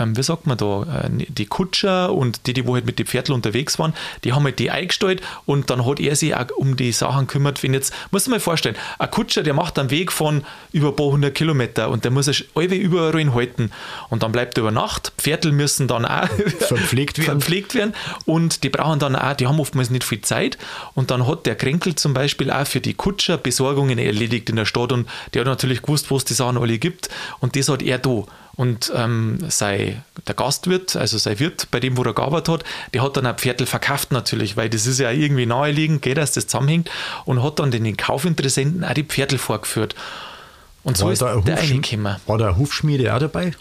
ähm, 0.00 0.16
wie 0.16 0.22
sagt 0.22 0.46
man 0.46 0.56
da, 0.56 0.82
äh, 0.82 1.10
die 1.10 1.46
Kutscher 1.46 2.12
und 2.12 2.46
die, 2.46 2.54
die 2.54 2.66
wo 2.66 2.74
halt 2.74 2.86
mit 2.86 2.98
den 2.98 3.06
Pferdl 3.06 3.32
unterwegs 3.32 3.78
waren, 3.78 3.94
die 4.24 4.32
haben 4.32 4.44
halt 4.44 4.58
die 4.58 4.70
eingestellt 4.70 5.20
und 5.46 5.70
dann 5.70 5.86
hat 5.86 6.00
er 6.00 6.16
sich 6.16 6.34
auch 6.34 6.50
um 6.56 6.76
die 6.76 6.92
Sachen 6.92 7.26
gekümmert. 7.26 7.62
Wenn 7.62 7.74
jetzt, 7.74 7.92
musst 8.10 8.26
du 8.26 8.30
dir 8.30 8.36
mal 8.36 8.40
vorstellen, 8.40 8.76
ein 8.98 9.10
Kutscher, 9.10 9.42
der 9.42 9.54
macht 9.54 9.78
einen 9.78 9.90
Weg 9.90 10.12
von 10.12 10.44
über 10.72 10.88
ein 10.88 10.96
paar 10.96 11.06
hundert 11.06 11.34
Kilometer 11.34 11.90
und 11.90 12.04
der 12.04 12.10
muss 12.10 12.26
sich 12.26 12.48
alle 12.54 12.74
überall 12.74 13.10
halten 13.34 13.70
und 14.08 14.22
dann 14.22 14.32
bleibt 14.32 14.56
er 14.56 14.62
über 14.62 14.70
Nacht. 14.70 15.12
Pferdl 15.18 15.52
müssen 15.52 15.88
dann 15.88 16.04
auch 16.04 16.28
Verpflegt 16.60 17.18
werden. 17.18 17.40
verpflegt 17.40 17.74
werden 17.74 17.94
und 18.24 18.64
die 18.64 18.70
brauchen 18.70 18.98
dann 18.98 19.16
auch, 19.16 19.34
die 19.34 19.46
haben 19.46 19.60
oftmals 19.60 19.90
nicht 19.90 20.04
viel 20.04 20.20
Zeit 20.20 20.58
und 20.94 21.10
dann 21.10 21.26
hat 21.26 21.46
der 21.46 21.56
Kränkel 21.56 21.94
zum 21.94 22.14
Beispiel 22.14 22.50
auch 22.50 22.66
für 22.66 22.80
die 22.80 22.94
Kutscher 22.94 23.36
Besorgungen 23.36 23.98
erledigt 23.98 24.48
in 24.50 24.56
der 24.56 24.64
Stadt 24.64 24.92
und 24.92 25.08
der 25.34 25.40
hat 25.40 25.46
natürlich 25.46 25.82
gewusst, 25.82 26.10
wo 26.10 26.16
es 26.16 26.24
die 26.24 26.34
Sachen 26.34 26.58
alle 26.58 26.78
gibt 26.78 27.08
und 27.40 27.56
das 27.56 27.68
hat 27.68 27.82
er 27.82 27.98
da. 27.98 28.24
Und 28.60 28.92
ähm, 28.94 29.38
sei, 29.48 30.02
der 30.28 30.34
Gastwirt, 30.34 30.94
also 30.94 31.16
sein 31.16 31.38
Wirt, 31.38 31.68
bei 31.70 31.80
dem, 31.80 31.96
wo 31.96 32.02
er 32.02 32.12
gearbeitet 32.12 32.48
hat, 32.50 32.64
der 32.92 33.02
hat 33.02 33.16
dann 33.16 33.24
ein 33.24 33.38
Pferdl 33.38 33.64
verkauft 33.64 34.12
natürlich, 34.12 34.54
weil 34.58 34.68
das 34.68 34.86
ist 34.86 35.00
ja 35.00 35.10
irgendwie 35.10 35.46
naheliegend, 35.46 36.02
geht, 36.02 36.18
dass 36.18 36.32
das 36.32 36.46
zusammenhängt 36.46 36.90
und 37.24 37.42
hat 37.42 37.58
dann 37.58 37.70
den 37.70 37.96
Kaufinteressenten 37.96 38.84
auch 38.84 38.92
die 38.92 39.04
Pferdl 39.04 39.38
vorgeführt. 39.38 39.94
Und 40.84 40.98
so 40.98 41.06
war, 41.06 41.12
ist 41.14 41.22
da 41.22 41.32
ein 41.32 41.44
der 41.46 41.56
Hufschm- 41.56 41.70
reingekommen. 41.70 42.16
war 42.26 42.36
da 42.36 42.48
eine 42.48 42.58
Hufschmiede 42.58 43.14
auch 43.14 43.18
dabei? 43.18 43.52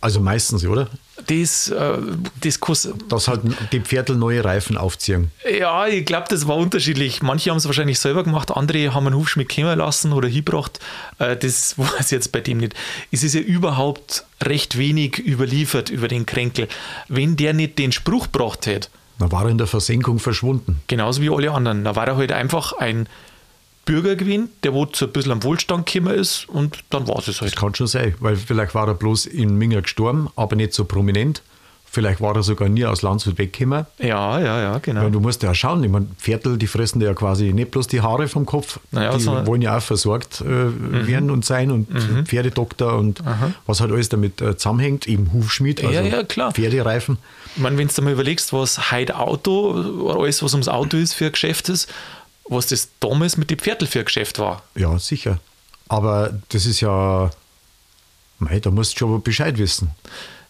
Also 0.00 0.18
meistens, 0.18 0.66
oder? 0.66 0.88
Das, 1.28 1.68
äh, 1.68 1.98
das 2.42 2.60
kann 2.60 2.76
Dass 3.08 3.28
halt 3.28 3.42
die 3.72 3.80
Pferdl 3.80 4.16
neue 4.16 4.44
Reifen 4.44 4.76
aufziehen. 4.76 5.30
Ja, 5.58 5.86
ich 5.86 6.04
glaube, 6.04 6.26
das 6.28 6.48
war 6.48 6.56
unterschiedlich. 6.56 7.22
Manche 7.22 7.50
haben 7.50 7.58
es 7.58 7.66
wahrscheinlich 7.66 7.98
selber 8.00 8.24
gemacht, 8.24 8.50
andere 8.50 8.94
haben 8.94 9.06
einen 9.06 9.16
Hufschmied 9.16 9.54
kommen 9.54 9.78
lassen 9.78 10.12
oder 10.12 10.26
hingebracht. 10.28 10.80
Äh, 11.18 11.36
Das 11.36 11.78
weiß 11.78 12.06
ich 12.06 12.10
jetzt 12.10 12.32
bei 12.32 12.40
dem 12.40 12.58
nicht. 12.58 12.74
Es 13.12 13.22
ist 13.22 13.34
ja 13.34 13.40
überhaupt 13.40 14.24
recht 14.42 14.78
wenig 14.78 15.18
überliefert 15.18 15.90
über 15.90 16.08
den 16.08 16.26
Kränkel. 16.26 16.68
Wenn 17.08 17.36
der 17.36 17.52
nicht 17.52 17.78
den 17.78 17.92
Spruch 17.92 18.30
gebracht 18.32 18.66
hätte, 18.66 18.88
Dann 19.18 19.30
war 19.32 19.44
er 19.44 19.50
in 19.50 19.58
der 19.58 19.66
Versenkung 19.66 20.18
verschwunden. 20.18 20.80
genauso 20.88 21.20
wie 21.22 21.30
alle 21.30 21.50
anderen, 21.52 21.84
da 21.84 21.94
war 21.96 22.06
er 22.06 22.16
halt 22.16 22.32
einfach 22.32 22.72
ein 22.72 23.08
Bürger 23.88 24.16
gewesen, 24.16 24.50
der 24.62 24.74
wo 24.74 24.84
zu 24.86 25.06
ein 25.06 25.12
bisschen 25.12 25.32
am 25.32 25.42
Wohlstand 25.42 25.86
gekommen 25.90 26.14
ist 26.14 26.48
und 26.48 26.78
dann 26.90 27.08
war 27.08 27.18
es 27.18 27.26
halt. 27.40 27.40
Das 27.52 27.56
kann 27.56 27.74
schon 27.74 27.86
sein, 27.86 28.14
weil 28.20 28.36
vielleicht 28.36 28.74
war 28.74 28.86
er 28.86 28.94
bloß 28.94 29.26
in 29.26 29.56
Minger 29.56 29.82
gestorben, 29.82 30.28
aber 30.36 30.56
nicht 30.56 30.74
so 30.74 30.84
prominent. 30.84 31.42
Vielleicht 31.90 32.20
war 32.20 32.36
er 32.36 32.42
sogar 32.42 32.68
nie 32.68 32.84
aus 32.84 33.00
Landshut 33.00 33.38
weggekommen. 33.38 33.86
Ja, 33.98 34.38
ja, 34.38 34.60
ja, 34.60 34.78
genau. 34.78 35.04
Weil 35.04 35.10
du 35.10 35.20
musst 35.20 35.42
ja 35.42 35.54
schauen, 35.54 35.82
ich 35.82 35.90
meine, 35.90 36.06
Pferdl, 36.18 36.58
die 36.58 36.66
fressen 36.66 37.00
ja 37.00 37.14
quasi 37.14 37.54
nicht 37.54 37.70
bloß 37.70 37.86
die 37.86 38.02
Haare 38.02 38.28
vom 38.28 38.44
Kopf, 38.44 38.78
Naja, 38.90 39.14
die 39.16 39.22
sondern- 39.22 39.46
wollen 39.46 39.62
ja 39.62 39.78
auch 39.78 39.82
versorgt 39.82 40.42
äh, 40.42 41.06
werden 41.06 41.30
und 41.30 41.46
sein 41.46 41.70
und 41.70 41.88
Pferdedoktor 42.28 42.92
und 42.98 43.22
was 43.66 43.80
halt 43.80 43.90
alles 43.90 44.10
damit 44.10 44.42
äh, 44.42 44.58
zusammenhängt, 44.58 45.08
eben 45.08 45.32
Hufschmied, 45.32 45.80
also 45.82 45.94
Ja, 45.94 46.02
ja, 46.02 46.22
klar. 46.24 46.52
Pferdereifen. 46.52 47.16
Ich 47.56 47.62
meine, 47.62 47.78
wenn 47.78 47.88
du 47.88 47.94
dir 47.94 48.02
mal 48.02 48.12
überlegst, 48.12 48.52
was 48.52 48.92
heute 48.92 49.16
Auto, 49.18 49.70
oder 49.70 50.20
alles, 50.20 50.42
was 50.42 50.52
ums 50.52 50.68
Auto 50.68 50.98
ist, 50.98 51.14
für 51.14 51.24
ein 51.26 51.32
Geschäft 51.32 51.70
ist, 51.70 51.88
was 52.48 52.66
das 52.66 52.88
damals 53.00 53.36
mit 53.36 53.50
den 53.50 53.58
Pferdl 53.58 53.86
für 53.86 54.00
ein 54.00 54.04
Geschäft 54.04 54.38
war. 54.38 54.62
Ja, 54.74 54.98
sicher. 54.98 55.38
Aber 55.88 56.38
das 56.50 56.66
ist 56.66 56.80
ja, 56.80 57.30
mei, 58.38 58.60
da 58.60 58.70
musst 58.70 58.94
du 58.94 58.98
schon 58.98 59.22
Bescheid 59.22 59.58
wissen. 59.58 59.90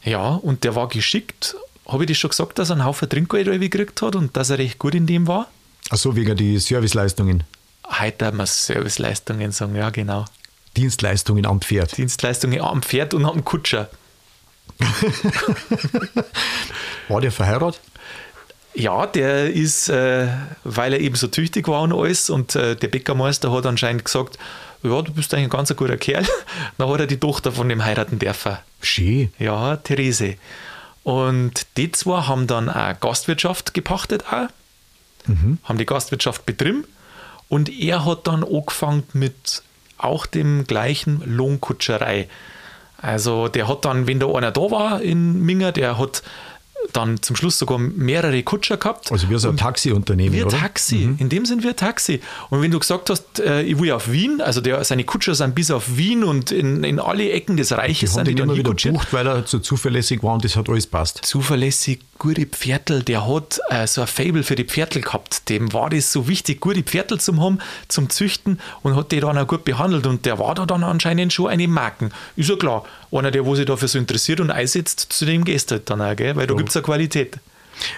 Ja, 0.02 0.34
und 0.34 0.64
der 0.64 0.74
war 0.74 0.88
geschickt. 0.88 1.56
Habe 1.86 2.04
ich 2.04 2.10
das 2.10 2.18
schon 2.18 2.30
gesagt, 2.30 2.58
dass 2.58 2.70
er 2.70 2.76
einen 2.76 2.84
Haufen 2.84 3.08
Trinkgeld 3.08 3.60
gekriegt 3.60 4.02
hat 4.02 4.14
und 4.16 4.36
dass 4.36 4.50
er 4.50 4.58
recht 4.58 4.78
gut 4.78 4.94
in 4.94 5.06
dem 5.06 5.26
war? 5.26 5.48
Achso, 5.90 6.14
wegen 6.14 6.36
die 6.36 6.58
Serviceleistungen, 6.58 7.44
Heute 7.90 8.26
haben 8.26 8.36
wir 8.36 8.46
Serviceleistungen 8.46 9.50
sagen, 9.52 9.74
ja 9.74 9.88
genau. 9.90 10.26
Dienstleistungen 10.76 11.46
am 11.46 11.62
Pferd. 11.62 11.96
Dienstleistungen 11.96 12.60
am 12.60 12.82
Pferd 12.82 13.14
und 13.14 13.24
am 13.24 13.44
Kutscher. 13.44 13.88
War 17.08 17.20
der 17.20 17.32
verheiratet? 17.32 17.80
Ja, 18.78 19.06
der 19.06 19.52
ist, 19.52 19.88
äh, 19.88 20.28
weil 20.62 20.92
er 20.92 21.00
eben 21.00 21.16
so 21.16 21.26
tüchtig 21.26 21.66
war 21.66 21.82
und 21.82 21.92
alles, 21.92 22.30
und 22.30 22.54
äh, 22.54 22.76
der 22.76 22.86
Bäckermeister 22.86 23.50
hat 23.50 23.66
anscheinend 23.66 24.04
gesagt, 24.04 24.38
ja, 24.84 25.02
du 25.02 25.12
bist 25.12 25.34
eigentlich 25.34 25.46
ein 25.46 25.50
ganz 25.50 25.74
guter 25.74 25.96
Kerl. 25.96 26.24
Dann 26.78 26.88
hat 26.88 27.00
er 27.00 27.06
die 27.08 27.18
Tochter 27.18 27.50
von 27.50 27.68
dem 27.68 27.84
heiraten 27.84 28.20
dürfen. 28.20 28.56
Schön. 28.80 29.32
Ja, 29.40 29.76
Therese. 29.76 30.36
Und 31.02 31.66
die 31.76 31.90
zwei 31.90 32.22
haben 32.22 32.46
dann 32.46 32.68
auch 32.68 33.00
Gastwirtschaft 33.00 33.74
gepachtet, 33.74 34.24
auch. 34.30 34.48
haben 35.64 35.78
die 35.78 35.86
Gastwirtschaft 35.86 36.46
betrieben. 36.46 36.84
Und 37.48 37.68
er 37.70 38.04
hat 38.04 38.26
dann 38.28 38.44
angefangen 38.44 39.04
mit 39.12 39.62
auch 39.96 40.26
dem 40.26 40.66
gleichen 40.66 41.22
Lohnkutscherei. 41.24 42.28
Also 43.00 43.48
der 43.48 43.68
hat 43.68 43.84
dann, 43.84 44.06
wenn 44.06 44.20
da 44.20 44.28
einer 44.28 44.52
da 44.52 44.70
war 44.70 45.00
in 45.00 45.44
Minger, 45.44 45.72
der 45.72 45.98
hat 45.98 46.22
dann 46.92 47.22
zum 47.22 47.36
Schluss 47.36 47.58
sogar 47.58 47.78
mehrere 47.78 48.42
Kutscher 48.42 48.76
gehabt. 48.76 49.12
Also 49.12 49.28
wir 49.28 49.38
so 49.38 49.48
ein 49.48 49.56
Taxiunternehmen, 49.56 50.32
Wir 50.32 50.46
oder? 50.46 50.56
Mhm. 50.56 50.60
Taxi, 50.60 51.14
in 51.18 51.28
dem 51.28 51.46
sind 51.46 51.62
wir 51.62 51.76
Taxi. 51.76 52.20
Und 52.50 52.62
wenn 52.62 52.70
du 52.70 52.78
gesagt 52.78 53.10
hast, 53.10 53.40
äh, 53.40 53.62
ich 53.62 53.78
will 53.78 53.92
auf 53.92 54.10
Wien, 54.10 54.40
also 54.40 54.60
der, 54.60 54.82
seine 54.84 55.04
Kutscher 55.04 55.34
sind 55.34 55.54
bis 55.54 55.70
auf 55.70 55.96
Wien 55.96 56.24
und 56.24 56.50
in, 56.50 56.84
in 56.84 57.00
alle 57.00 57.30
Ecken 57.30 57.56
des 57.56 57.68
Die 57.68 57.74
Reiches 57.74 58.10
haben 58.10 58.24
sind 58.24 58.28
die 58.28 58.34
dann 58.34 58.48
immer 58.48 58.56
wieder 58.56 58.74
gebucht, 58.74 59.12
weil 59.12 59.26
er 59.26 59.46
so 59.46 59.58
zuverlässig 59.58 60.22
war 60.22 60.34
und 60.34 60.44
das 60.44 60.56
hat 60.56 60.68
alles 60.68 60.86
passt. 60.86 61.24
zuverlässig, 61.24 62.00
gute 62.18 62.46
Pferdl, 62.46 63.02
der 63.02 63.26
hat 63.26 63.60
äh, 63.70 63.86
so 63.86 64.00
ein 64.00 64.06
Fable 64.06 64.42
für 64.42 64.56
die 64.56 64.64
Pferdl 64.64 65.00
gehabt. 65.00 65.48
Dem 65.48 65.72
war 65.72 65.90
das 65.90 66.12
so 66.12 66.28
wichtig, 66.28 66.60
gute 66.60 66.82
Pferdl 66.82 67.18
zum 67.20 67.40
haben, 67.40 67.58
zum 67.88 68.10
Züchten 68.10 68.60
und 68.82 68.96
hat 68.96 69.12
die 69.12 69.20
dann 69.20 69.38
auch 69.38 69.46
gut 69.46 69.64
behandelt. 69.64 70.06
Und 70.06 70.26
der 70.26 70.38
war 70.38 70.54
da 70.54 70.66
dann 70.66 70.82
anscheinend 70.82 71.32
schon 71.32 71.48
eine 71.48 71.68
Marken. 71.68 72.10
Ist 72.36 72.48
ja 72.48 72.56
klar, 72.56 72.84
einer, 73.10 73.30
der 73.30 73.44
wo 73.44 73.54
sich 73.54 73.66
dafür 73.66 73.88
so 73.88 73.98
interessiert 73.98 74.40
und 74.40 74.50
einsetzt, 74.50 75.06
zu 75.10 75.24
dem 75.24 75.44
gehst 75.44 75.70
du 75.70 75.76
halt 75.76 75.88
dann 75.90 76.00
auch, 76.00 76.14
gell? 76.16 76.36
weil 76.36 76.46
da 76.46 76.54
gibt 76.54 76.68
es 76.68 76.76
eine 76.76 76.82
Qualität. 76.82 77.38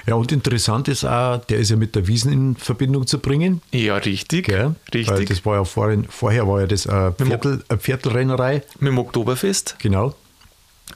Ja, 0.07 0.15
und 0.15 0.31
interessant 0.33 0.89
ist 0.89 1.05
auch, 1.05 1.39
der 1.39 1.59
ist 1.59 1.71
ja 1.71 1.77
mit 1.77 1.95
der 1.95 2.07
Wiesen 2.07 2.33
in 2.33 2.57
Verbindung 2.57 3.07
zu 3.07 3.19
bringen. 3.19 3.63
Ja, 3.73 3.97
richtig. 3.97 4.47
Gell? 4.47 4.75
Weil 4.93 5.01
Richtig. 5.01 5.29
das 5.29 5.47
war 5.47 5.57
ja 5.57 5.65
vorhin, 5.65 6.05
vorher 6.09 6.47
war 6.47 6.61
ja 6.61 6.67
das 6.67 6.87
äh, 6.87 7.13
Viertel, 7.13 7.65
eine 7.69 7.79
Viertelrennerei. 7.79 8.63
Mit 8.79 8.93
dem 8.93 8.99
Oktoberfest. 8.99 9.77
Genau. 9.79 10.15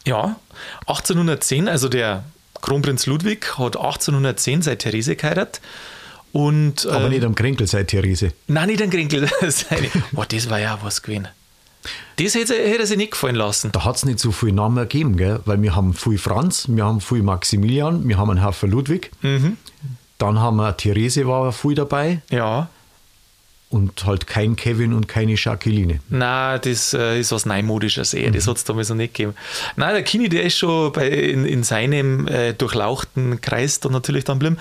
Ja, 0.04 0.36
1810, 0.86 1.68
also 1.68 1.88
der 1.88 2.24
Kronprinz 2.60 3.06
Ludwig 3.06 3.58
hat 3.58 3.76
1810 3.76 4.62
seine 4.62 4.78
Therese 4.78 5.16
geheiratet. 5.16 5.60
Und, 6.32 6.86
Aber 6.86 7.04
ähm, 7.04 7.10
nicht 7.10 7.24
am 7.24 7.34
Kränkel 7.36 7.66
seit 7.66 7.88
Therese. 7.88 8.32
Nein, 8.48 8.68
nicht 8.68 8.90
Grinkel. 8.90 9.28
Seine. 9.48 9.88
Boah, 10.10 10.26
das 10.26 10.50
war 10.50 10.58
ja 10.58 10.76
was 10.82 11.00
gewesen. 11.00 11.28
Das 12.16 12.34
hätte, 12.34 12.54
hätte 12.54 12.80
er 12.80 12.86
sich 12.86 12.96
nicht 12.96 13.12
gefallen 13.12 13.34
lassen. 13.34 13.72
Da 13.72 13.84
hat 13.84 13.96
es 13.96 14.04
nicht 14.04 14.18
so 14.18 14.32
viele 14.32 14.52
Namen 14.52 14.76
gegeben, 14.76 15.16
gell? 15.16 15.40
weil 15.44 15.60
wir 15.60 15.74
haben 15.74 15.94
viel 15.94 16.18
Franz, 16.18 16.66
wir 16.68 16.84
haben 16.84 17.00
viel 17.00 17.22
Maximilian, 17.22 18.08
wir 18.08 18.18
haben 18.18 18.30
einen 18.30 18.44
Haufen 18.44 18.70
Ludwig. 18.70 19.10
Mhm. 19.22 19.56
Dann 20.18 20.38
haben 20.38 20.56
wir 20.56 20.76
Therese 20.76 21.26
war 21.26 21.52
viel 21.52 21.74
dabei 21.74 22.22
Ja, 22.30 22.68
und 23.70 24.06
halt 24.06 24.28
kein 24.28 24.54
Kevin 24.54 24.92
und 24.92 25.08
keine 25.08 25.34
Jacqueline. 25.36 25.98
na, 26.08 26.58
das 26.58 26.94
äh, 26.94 27.18
ist 27.18 27.32
was 27.32 27.44
Neumodisches 27.44 28.14
eher. 28.14 28.30
Das 28.30 28.46
hat 28.46 28.56
es 28.56 28.62
damals 28.62 28.88
noch 28.88 28.96
nicht 28.96 29.14
gegeben. 29.14 29.34
Nein, 29.74 29.94
der 29.94 30.04
Kini, 30.04 30.28
der 30.28 30.44
ist 30.44 30.56
schon 30.56 30.92
bei, 30.92 31.08
in, 31.08 31.44
in 31.44 31.64
seinem 31.64 32.28
äh, 32.28 32.52
durchlauchten 32.52 33.40
Kreis 33.40 33.80
da 33.80 33.88
natürlich 33.88 34.22
dann 34.22 34.38
geblieben. 34.38 34.58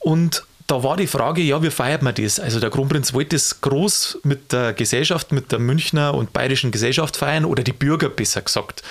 Und 0.00 0.42
da 0.70 0.84
war 0.84 0.96
die 0.96 1.08
Frage, 1.08 1.42
ja, 1.42 1.62
wie 1.62 1.70
feiert 1.70 2.02
man 2.02 2.14
das? 2.14 2.38
Also 2.38 2.60
der 2.60 2.70
Kronprinz 2.70 3.12
wollte 3.12 3.34
das 3.34 3.60
groß 3.60 4.20
mit 4.22 4.52
der 4.52 4.72
Gesellschaft, 4.72 5.32
mit 5.32 5.50
der 5.50 5.58
Münchner 5.58 6.14
und 6.14 6.32
bayerischen 6.32 6.70
Gesellschaft 6.70 7.16
feiern 7.16 7.44
oder 7.44 7.64
die 7.64 7.72
Bürger 7.72 8.08
besser 8.08 8.42
gesagt. 8.42 8.82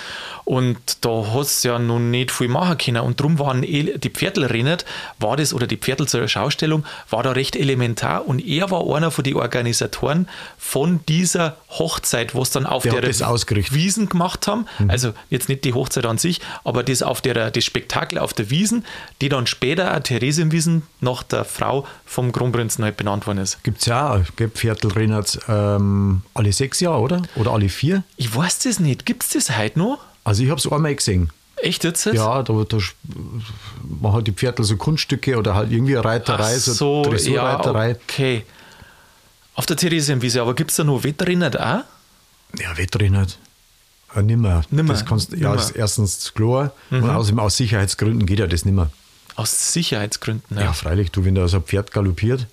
Und 0.50 1.04
da 1.04 1.26
hat 1.32 1.42
es 1.42 1.62
ja 1.62 1.78
noch 1.78 2.00
nicht 2.00 2.32
viel 2.32 2.48
machen 2.48 2.76
können. 2.76 3.02
Und 3.02 3.20
darum 3.20 3.38
waren 3.38 3.62
eh- 3.62 3.98
die 3.98 4.10
Pferdlrennen, 4.10 4.78
war 5.20 5.36
das, 5.36 5.54
oder 5.54 5.68
die 5.68 5.76
Pferdl 5.76 6.08
zur 6.08 6.26
Schaustellung, 6.26 6.84
war 7.08 7.22
da 7.22 7.30
recht 7.30 7.54
elementar. 7.54 8.26
Und 8.26 8.44
er 8.44 8.68
war 8.68 8.84
einer 8.96 9.12
von 9.12 9.22
den 9.22 9.36
Organisatoren 9.36 10.28
von 10.58 10.98
dieser 11.08 11.56
Hochzeit, 11.70 12.34
was 12.34 12.50
dann 12.50 12.66
auf 12.66 12.82
Der 12.82 12.94
der. 12.94 13.02
Wiesen 13.72 14.08
gemacht 14.08 14.48
haben. 14.48 14.66
Also 14.88 15.12
jetzt 15.28 15.48
nicht 15.48 15.64
die 15.64 15.72
Hochzeit 15.72 16.04
an 16.04 16.18
sich, 16.18 16.40
aber 16.64 16.82
das 16.82 17.02
auf 17.04 17.20
der, 17.20 17.52
das 17.52 17.64
Spektakel 17.64 18.18
auf 18.18 18.32
der 18.34 18.50
Wiesen, 18.50 18.84
die 19.20 19.28
dann 19.28 19.46
später 19.46 19.96
auch 19.96 20.00
Theresienwiesen 20.00 20.82
nach 21.00 21.22
der 21.22 21.44
Frau 21.44 21.86
vom 22.04 22.32
Kronprinzen 22.32 22.82
halt 22.82 22.96
benannt 22.96 23.24
worden 23.28 23.38
ist. 23.38 23.62
Gibt 23.62 23.78
es 23.82 23.86
ja 23.86 24.14
auch, 24.14 24.24
gell? 24.34 24.50
Viertelrenner 24.52 25.22
ähm, 25.46 26.22
alle 26.34 26.52
sechs 26.52 26.80
Jahre, 26.80 26.98
oder? 27.02 27.22
Oder 27.36 27.52
alle 27.52 27.68
vier? 27.68 28.02
Ich 28.16 28.34
weiß 28.34 28.58
das 28.58 28.80
nicht. 28.80 29.06
Gibt 29.06 29.22
es 29.22 29.30
das 29.30 29.56
heute 29.56 29.78
noch? 29.78 29.98
Also 30.24 30.42
ich 30.42 30.50
habe 30.50 30.58
es 30.60 30.70
einmal 30.70 30.94
gesehen. 30.94 31.30
Echt 31.56 31.84
jetzt? 31.84 32.06
Ja, 32.06 32.42
da, 32.42 32.64
da 32.68 32.78
machen 34.00 34.12
halt 34.14 34.26
die 34.26 34.32
Pferdl 34.32 34.64
so 34.64 34.76
Kunststücke 34.76 35.36
oder 35.36 35.54
halt 35.54 35.70
irgendwie 35.70 35.96
eine 35.96 36.04
Reiterei, 36.04 36.54
Ach 36.56 36.58
so, 36.60 36.72
so, 36.72 37.02
ja, 37.04 37.10
Dressurreiterei. 37.10 37.96
okay. 38.08 38.44
Auf 39.54 39.66
der 39.66 39.76
Theresienwiese, 39.76 40.40
aber 40.40 40.54
gibt 40.54 40.70
es 40.70 40.76
da 40.78 40.84
noch 40.84 41.04
Wettrennen 41.04 41.54
auch? 41.54 41.82
Ja, 42.58 42.76
Wettrennen. 42.76 43.26
Äh, 44.14 44.22
nimmer. 44.22 44.62
Nimmer, 44.70 44.94
Das 44.94 45.04
kannst, 45.04 45.32
ja. 45.32 45.52
Mhm. 45.52 45.58
ist 45.58 45.70
erstens 45.72 46.32
klar. 46.34 46.72
Und 46.90 47.08
außerdem 47.08 47.38
aus 47.40 47.56
Sicherheitsgründen 47.58 48.24
geht 48.26 48.38
ja 48.38 48.46
das 48.46 48.64
nimmer. 48.64 48.90
Aus 49.36 49.72
Sicherheitsgründen. 49.72 50.56
Ja, 50.56 50.64
Ja, 50.64 50.72
freilich, 50.72 51.10
du, 51.10 51.24
wenn 51.24 51.34
da 51.34 51.46
so 51.46 51.58
ein 51.58 51.62
Pferd 51.62 51.92
galoppiert, 51.92 52.46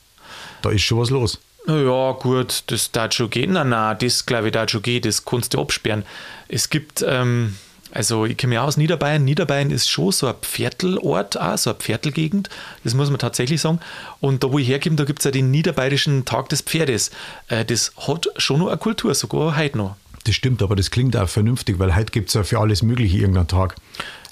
da 0.61 0.69
ist 0.69 0.81
schon 0.83 0.99
was 0.99 1.09
los. 1.09 1.39
Ja 1.67 2.13
gut, 2.13 2.63
das 2.67 2.91
gehen. 3.27 3.53
Nein, 3.53 3.69
nein, 3.69 3.97
das 3.99 4.25
glaube 4.25 4.47
ich 4.47 4.53
gehen, 4.81 5.01
das 5.01 5.25
kannst 5.25 5.53
du 5.53 5.59
absperren. 5.59 6.03
Es 6.47 6.69
gibt, 6.69 7.03
ähm, 7.05 7.57
also 7.91 8.25
ich 8.25 8.37
kenne 8.37 8.51
mich 8.51 8.59
aus 8.59 8.77
Niederbayern. 8.77 9.25
Niederbayern 9.25 9.71
ist 9.71 9.89
schon 9.89 10.13
so 10.13 10.27
ein 10.27 10.35
Pferdlort, 10.41 11.37
auch 11.39 11.57
so 11.57 11.71
eine 11.71 11.79
Pferdlgegend, 11.79 12.49
das 12.85 12.93
muss 12.93 13.09
man 13.09 13.19
tatsächlich 13.19 13.59
sagen. 13.59 13.81
Und 14.21 14.45
da, 14.45 14.51
wo 14.51 14.59
ich 14.59 14.69
herkomme, 14.69 14.95
da 14.95 15.03
gibt 15.03 15.19
es 15.19 15.25
ja 15.25 15.31
den 15.31 15.51
Niederbayerischen 15.51 16.23
Tag 16.23 16.47
des 16.49 16.61
Pferdes. 16.61 17.11
Äh, 17.49 17.65
das 17.65 17.91
hat 17.97 18.27
schon 18.37 18.59
noch 18.59 18.67
eine 18.67 18.77
Kultur, 18.77 19.13
sogar 19.13 19.57
heute 19.57 19.77
noch. 19.77 19.97
Das 20.23 20.35
stimmt, 20.35 20.61
aber 20.61 20.77
das 20.77 20.89
klingt 20.89 21.17
auch 21.17 21.27
vernünftig, 21.27 21.79
weil 21.79 21.95
heute 21.95 22.11
gibt 22.11 22.29
es 22.29 22.33
ja 22.33 22.43
für 22.43 22.59
alles 22.59 22.81
Mögliche 22.81 23.17
irgendeinen 23.17 23.47
Tag. 23.47 23.75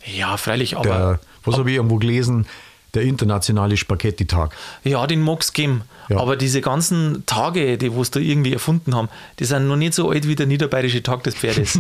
Ja, 0.06 0.38
freilich, 0.38 0.78
aber. 0.78 0.88
Der, 0.88 1.20
was 1.44 1.58
habe 1.58 1.70
ich 1.70 1.76
irgendwo 1.76 1.98
gelesen? 1.98 2.48
Der 2.96 3.04
internationale 3.04 3.78
Spaghetti-Tag. 3.78 4.56
Ja, 4.84 5.06
den 5.06 5.22
mag 5.22 5.42
es 5.42 5.54
geben. 5.54 5.84
Ja. 6.08 6.18
Aber 6.18 6.36
diese 6.36 6.62
ganzen 6.62 7.26
Tage, 7.26 7.78
die 7.78 7.88
es 7.88 8.12
da 8.12 8.20
irgendwie 8.20 8.54
erfunden 8.54 8.96
haben, 8.96 9.10
die 9.40 9.46
sind 9.46 9.68
noch 9.68 9.76
nicht 9.76 9.94
so 9.94 10.10
alt 10.10 10.28
wie 10.28 10.36
der 10.36 10.46
Niederbayerische 10.46 11.04
Tag 11.04 11.24
des 11.24 11.36
Pferdes. 11.36 11.80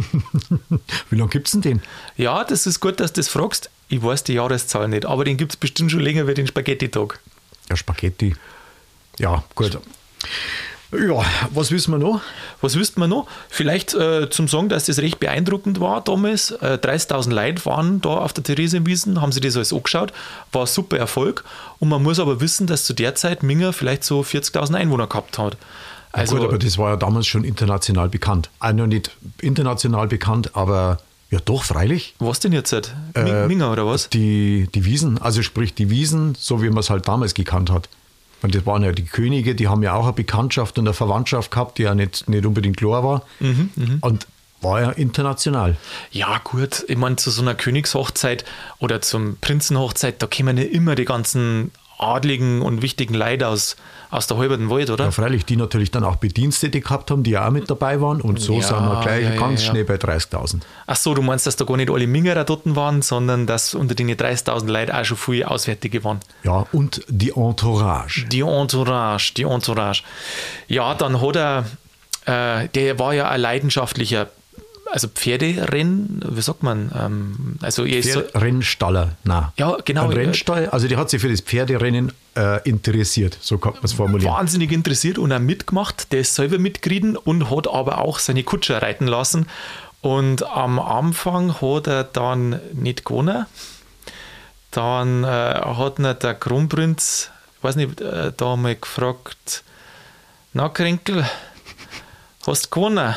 Wie 1.10 1.16
lange 1.16 1.30
gibt 1.30 1.48
es 1.48 1.52
denn 1.54 1.62
den? 1.62 1.82
ja, 2.18 2.44
das 2.44 2.66
ist 2.68 2.80
gut, 2.80 3.00
dass 3.00 3.14
du 3.14 3.20
das 3.20 3.28
fragst. 3.28 3.70
Ich 3.88 4.02
weiß 4.04 4.24
die 4.24 4.34
Jahreszahl 4.34 4.88
nicht, 4.88 5.06
aber 5.06 5.24
den 5.26 5.38
gibt 5.38 5.54
es 5.54 5.58
bestimmt 5.58 5.92
schon 5.92 6.00
länger 6.00 6.28
wie 6.28 6.34
den 6.34 6.48
Spaghetti-Tag. 6.48 7.20
Ja, 7.70 7.76
Spaghetti. 7.76 8.36
Ja, 9.20 9.44
gut. 9.54 9.80
Ja, 10.92 11.24
was 11.51 11.72
wissen 11.72 11.92
wir 11.92 11.98
noch? 11.98 12.22
Was 12.62 12.75
wüsste 12.75 13.00
man 13.00 13.10
noch? 13.10 13.27
Vielleicht 13.50 13.94
äh, 13.96 14.30
zum 14.30 14.48
Sagen, 14.48 14.70
dass 14.70 14.86
das 14.86 15.00
recht 15.00 15.20
beeindruckend 15.20 15.80
war 15.80 16.01
damals. 16.01 16.51
Äh, 16.51 16.77
30.000 16.82 17.32
Leute 17.34 17.65
waren 17.65 18.01
da 18.01 18.10
auf 18.10 18.34
der 18.34 18.44
Theresienwiesen, 18.44 19.20
haben 19.22 19.32
sich 19.32 19.42
das 19.42 19.56
alles 19.58 19.74
angeschaut. 19.74 20.13
War 20.51 20.62
ein 20.63 20.68
super 20.68 20.98
Erfolg. 20.98 21.44
Und 21.80 21.89
man 21.89 22.01
muss 22.04 22.20
aber 22.20 22.39
wissen, 22.39 22.65
dass 22.68 22.86
zu 22.86 22.94
der 22.94 23.15
Zeit 23.15 23.44
Minger 23.44 23.74
vielleicht 23.74 24.04
so 24.04 24.22
40.000 24.22 24.75
Einwohner 24.75 25.08
gehabt 25.08 25.38
hat. 25.38 25.58
Also, 26.13 26.38
Gut, 26.38 26.46
aber 26.48 26.58
das 26.58 26.77
war 26.77 26.92
ja 26.92 26.96
damals 26.96 27.27
schon 27.27 27.44
international 27.44 28.08
bekannt. 28.08 28.50
Noch 28.62 28.88
nicht 28.88 29.12
international 29.42 30.08
bekannt, 30.08 30.51
aber 30.56 31.00
ja 31.30 31.39
doch, 31.44 31.63
freilich. 31.65 32.13
was 32.20 32.39
denn 32.39 32.54
jetzt? 32.54 32.72
Halt? 32.72 32.94
Mi- 33.15 33.44
Äh, 33.44 33.48
Minger 33.48 33.70
oder 33.72 33.86
was? 33.86 34.08
Die, 34.10 34.70
die 34.74 34.86
Wiesen, 34.86 35.18
also 35.22 35.42
sprich 35.42 35.74
die 35.74 35.89
Wiesen, 35.89 36.36
so 36.39 36.62
wie 36.62 36.70
man 36.70 36.77
es 36.80 36.89
halt 36.89 37.08
damals 37.08 37.34
gekannt 37.34 37.70
hat. 37.70 37.89
Und 38.46 38.54
das 38.54 38.64
waren 38.68 38.84
ja 38.84 38.92
die 38.92 39.06
Könige, 39.06 39.56
die 39.56 39.68
haben 39.68 39.82
ja 39.82 39.96
auch 39.96 40.04
eine 40.04 40.14
Bekanntschaft 40.14 40.78
und 40.78 40.86
eine 40.86 40.94
Verwandtschaft 40.94 41.50
gehabt, 41.50 41.80
die 41.80 41.84
ja 41.84 41.96
nicht, 41.96 42.30
nicht 42.30 42.46
unbedingt 42.46 42.78
klar 42.78 43.04
war. 43.04 43.24
Mhm, 43.40 43.98
Und 44.02 44.28
war 44.62 44.82
ja 44.82 44.92
international. 44.92 45.78
Ja, 46.12 46.40
gut, 46.44 46.86
ich 46.88 46.96
meine, 46.96 47.16
zu 47.16 47.32
so 47.32 47.42
einer 47.42 47.56
Königshochzeit 47.56 48.46
oder 48.78 49.02
zum 49.02 49.38
Prinzenhochzeit, 49.42 50.22
da 50.22 50.28
kommen 50.28 50.58
ja 50.58 50.64
immer 50.64 50.94
die 50.94 51.06
ganzen 51.06 51.72
adligen 51.98 52.62
und 52.62 52.82
wichtigen 52.82 53.14
Leute 53.14 53.48
aus, 53.48 53.75
aus 54.10 54.28
der 54.28 54.38
halben 54.38 54.70
Welt, 54.70 54.90
oder? 54.90 55.06
Ja, 55.06 55.12
freilich, 55.12 55.46
die 55.46 55.56
natürlich 55.56 55.92
dann 55.92 56.04
auch 56.04 56.18
Bedienstete 56.18 56.82
gehabt 56.82 57.12
haben, 57.12 57.24
die 57.24 57.32
ja 57.32 57.48
auch 57.48 57.52
mit 57.52 57.70
dabei 57.70 58.02
waren. 58.02 58.22
Und 58.22 58.40
so 58.40 58.56
Ja, 58.56 58.62
sind 58.62 58.80
wir 58.80 59.02
gleich 59.02 59.24
ja, 59.24 59.36
ganz 59.40 59.64
ja. 59.64 59.72
schnell 59.72 59.86
bei 59.86 59.96
30.000. 59.96 60.62
Ach 60.88 60.96
so, 60.96 61.14
du 61.14 61.22
meinst, 61.22 61.48
dass 61.48 61.56
da 61.56 61.66
gar 61.66 61.78
nicht 61.78 61.90
alle 61.90 62.08
Mingerer 62.08 62.44
dort 62.44 62.62
waren, 62.75 63.02
sondern 63.02 63.48
dass 63.48 63.74
unter 63.75 63.96
den 63.96 64.10
30.000 64.10 64.68
Leuten 64.68 64.92
auch 64.92 65.06
schon 65.06 65.18
viele 65.18 65.50
Auswärtige 65.50 66.04
waren. 66.04 66.20
Ja, 66.44 66.66
und 66.72 67.02
die 67.08 67.30
Entourage. 67.30 68.25
Die 68.28 68.42
Entourage, 68.42 69.34
die 69.36 69.44
Entourage. 69.44 70.04
Ja, 70.68 70.94
dann 70.96 71.22
hat 71.22 71.36
er, 71.36 71.66
äh, 72.25 72.68
der 72.70 73.00
war 73.00 73.14
ja 73.14 73.30
ein 73.30 73.42
leidenschaftlicher, 73.42 74.28
also 74.92 75.08
Pferderennen, 75.08 76.22
wie 76.30 76.42
sagt 76.42 76.63
man? 76.63 76.92
Ähm, 76.98 77.58
also 77.62 77.86
er 77.86 78.04
Rennstaller, 78.34 79.18
na. 79.24 79.54
Ja, 79.58 79.77
genau, 79.84 80.06
Ein. 80.06 80.13
Rennstall, 80.13 80.70
also 80.70 80.88
der 80.88 80.98
hat 80.98 81.10
sich 81.10 81.22
für 81.22 81.30
das 81.30 81.42
Pferderennen 81.42 82.12
äh, 82.36 82.62
interessiert, 82.68 83.38
so 83.42 83.58
kann 83.58 83.74
man 83.74 83.84
es 83.84 83.94
formulieren. 83.94 84.34
wahnsinnig 84.34 84.72
interessiert 84.72 85.18
und 85.18 85.32
auch 85.32 85.39
mitgemacht. 85.39 86.12
Der 86.12 86.22
ist 86.22 86.36
selber 86.36 86.60
mitgeritten 86.60 87.18
und 87.18 87.50
hat 87.50 87.68
aber 87.68 88.00
auch 88.00 88.20
seine 88.20 88.44
Kutscher 88.44 88.82
reiten 88.82 89.08
lassen. 89.08 89.48
Und 90.01 90.44
am 90.44 90.80
Anfang 90.80 91.62
hat 91.62 91.88
er 91.88 92.04
dann 92.04 92.60
nicht 92.74 93.06
gewonnen. 93.06 93.46
Dann 94.72 95.24
äh, 95.24 95.27
hat 95.27 96.00
ihn 96.00 96.15
der 96.22 96.36
Kronprinz, 96.36 97.32
ich 97.58 97.63
weiß 97.63 97.75
nicht, 97.75 98.01
äh, 98.01 98.32
da 98.36 98.56
mal 98.56 98.75
gefragt, 98.75 99.63
na 100.54 100.70
Krenkel, 100.70 101.25
hast 102.46 102.65
du 102.65 102.70
gewonnen? 102.70 103.15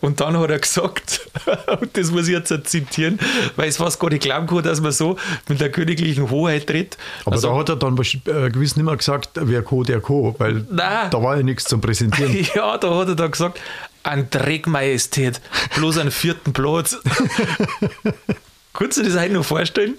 Und 0.00 0.20
dann 0.20 0.38
hat 0.38 0.50
er 0.50 0.58
gesagt, 0.58 1.28
und 1.80 1.96
das 1.96 2.10
muss 2.10 2.28
ich 2.28 2.34
jetzt 2.34 2.52
zitieren, 2.68 3.18
weil 3.56 3.68
es 3.68 3.76
fast 3.76 3.98
gar 4.00 4.10
nicht 4.10 4.22
glauben 4.22 4.46
kann, 4.46 4.62
dass 4.62 4.80
man 4.80 4.92
so 4.92 5.16
mit 5.48 5.60
der 5.60 5.70
königlichen 5.70 6.30
Hoheit 6.30 6.66
tritt. 6.66 6.96
Aber 7.24 7.36
Also- 7.36 7.48
da 7.48 7.56
hat 7.58 7.68
er 7.68 7.76
dann 7.76 7.96
äh, 7.98 8.50
gewiss 8.50 8.76
nicht 8.76 8.84
mehr 8.84 8.96
gesagt, 8.96 9.30
wer 9.34 9.62
Co, 9.62 9.82
der 9.84 10.00
Co, 10.00 10.34
weil 10.38 10.64
Nein. 10.70 11.10
da 11.10 11.22
war 11.22 11.36
ja 11.36 11.42
nichts 11.42 11.64
zum 11.64 11.80
Präsentieren. 11.80 12.34
Ja, 12.54 12.76
da 12.78 12.94
hat 12.96 13.08
er 13.08 13.14
dann 13.14 13.30
gesagt, 13.30 13.60
ein 14.02 14.28
Dreckmajestät, 14.30 15.40
bloß 15.76 15.98
einen 15.98 16.10
vierten 16.10 16.52
Platz. 16.52 16.96
Kannst 18.72 18.98
du 18.98 19.02
dir 19.02 19.10
das 19.10 19.20
heute 19.20 19.32
noch 19.34 19.44
vorstellen? 19.44 19.94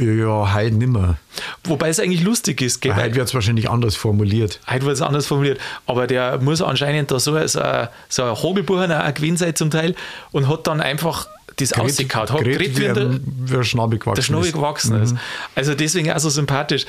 Ja, 0.00 0.54
heute 0.54 0.74
nicht 0.74 0.88
mehr. 0.88 1.16
Wobei 1.64 1.88
es 1.88 2.00
eigentlich 2.00 2.22
lustig 2.22 2.62
ist, 2.62 2.80
gell? 2.80 2.94
Heute 2.94 3.14
wird 3.14 3.28
es 3.28 3.34
wahrscheinlich 3.34 3.68
anders 3.68 3.96
formuliert. 3.96 4.60
Heute 4.68 4.86
wird 4.86 4.96
es 4.96 5.02
anders 5.02 5.26
formuliert. 5.26 5.60
Aber 5.86 6.06
der 6.06 6.38
muss 6.38 6.62
anscheinend 6.62 7.10
da 7.10 7.20
so, 7.20 7.34
als, 7.34 7.52
so 7.52 8.22
ein 8.22 8.34
Hogelbucher 8.34 9.06
auch 9.06 9.14
gewesen 9.14 9.36
sein 9.36 9.54
zum 9.54 9.70
Teil 9.70 9.94
und 10.32 10.48
hat 10.48 10.66
dann 10.66 10.80
einfach 10.80 11.28
das 11.56 11.72
ausgekaut. 11.72 12.30
Hat 12.30 12.38
geredet 12.38 12.76
wie 12.76 12.82
der, 12.82 12.96
ein, 12.96 13.20
wie 13.44 13.56
ein 13.56 13.64
Schnabel 13.64 13.98
gewachsen 13.98 14.32
der 14.32 14.42
ist. 14.42 14.52
gewachsen 14.52 15.02
ist. 15.02 15.14
Also 15.54 15.74
deswegen 15.74 16.10
auch 16.10 16.18
so 16.18 16.30
sympathisch. 16.30 16.86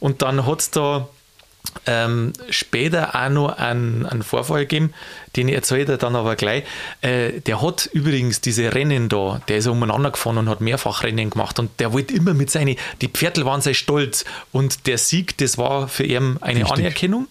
Und 0.00 0.22
dann 0.22 0.46
hat 0.46 0.60
es 0.60 0.70
da 0.70 1.08
ähm, 1.86 2.32
später 2.50 3.14
auch 3.14 3.28
noch 3.28 3.58
einen, 3.58 4.06
einen 4.06 4.22
Vorfall 4.22 4.60
gegeben, 4.60 4.92
den 5.36 5.48
erzählt 5.48 5.88
er 5.88 5.96
dann 5.96 6.16
aber 6.16 6.36
gleich. 6.36 6.64
Äh, 7.00 7.40
der 7.40 7.62
hat 7.62 7.88
übrigens 7.92 8.40
diese 8.40 8.74
Rennen 8.74 9.08
da, 9.08 9.40
der 9.48 9.58
ist 9.58 9.66
umeinander 9.66 10.10
gefahren 10.10 10.38
und 10.38 10.48
hat 10.48 10.60
mehrfach 10.60 11.02
Rennen 11.02 11.30
gemacht 11.30 11.58
und 11.58 11.70
der 11.80 11.92
wollte 11.92 12.14
immer 12.14 12.34
mit 12.34 12.50
seinen, 12.50 12.76
die 13.00 13.08
Pferdl 13.08 13.44
waren 13.44 13.60
sehr 13.60 13.74
stolz 13.74 14.24
und 14.52 14.86
der 14.86 14.98
Sieg, 14.98 15.36
das 15.38 15.58
war 15.58 15.88
für 15.88 16.04
ihn 16.04 16.38
eine 16.40 16.60
Wichtig. 16.60 16.72
Anerkennung 16.78 17.28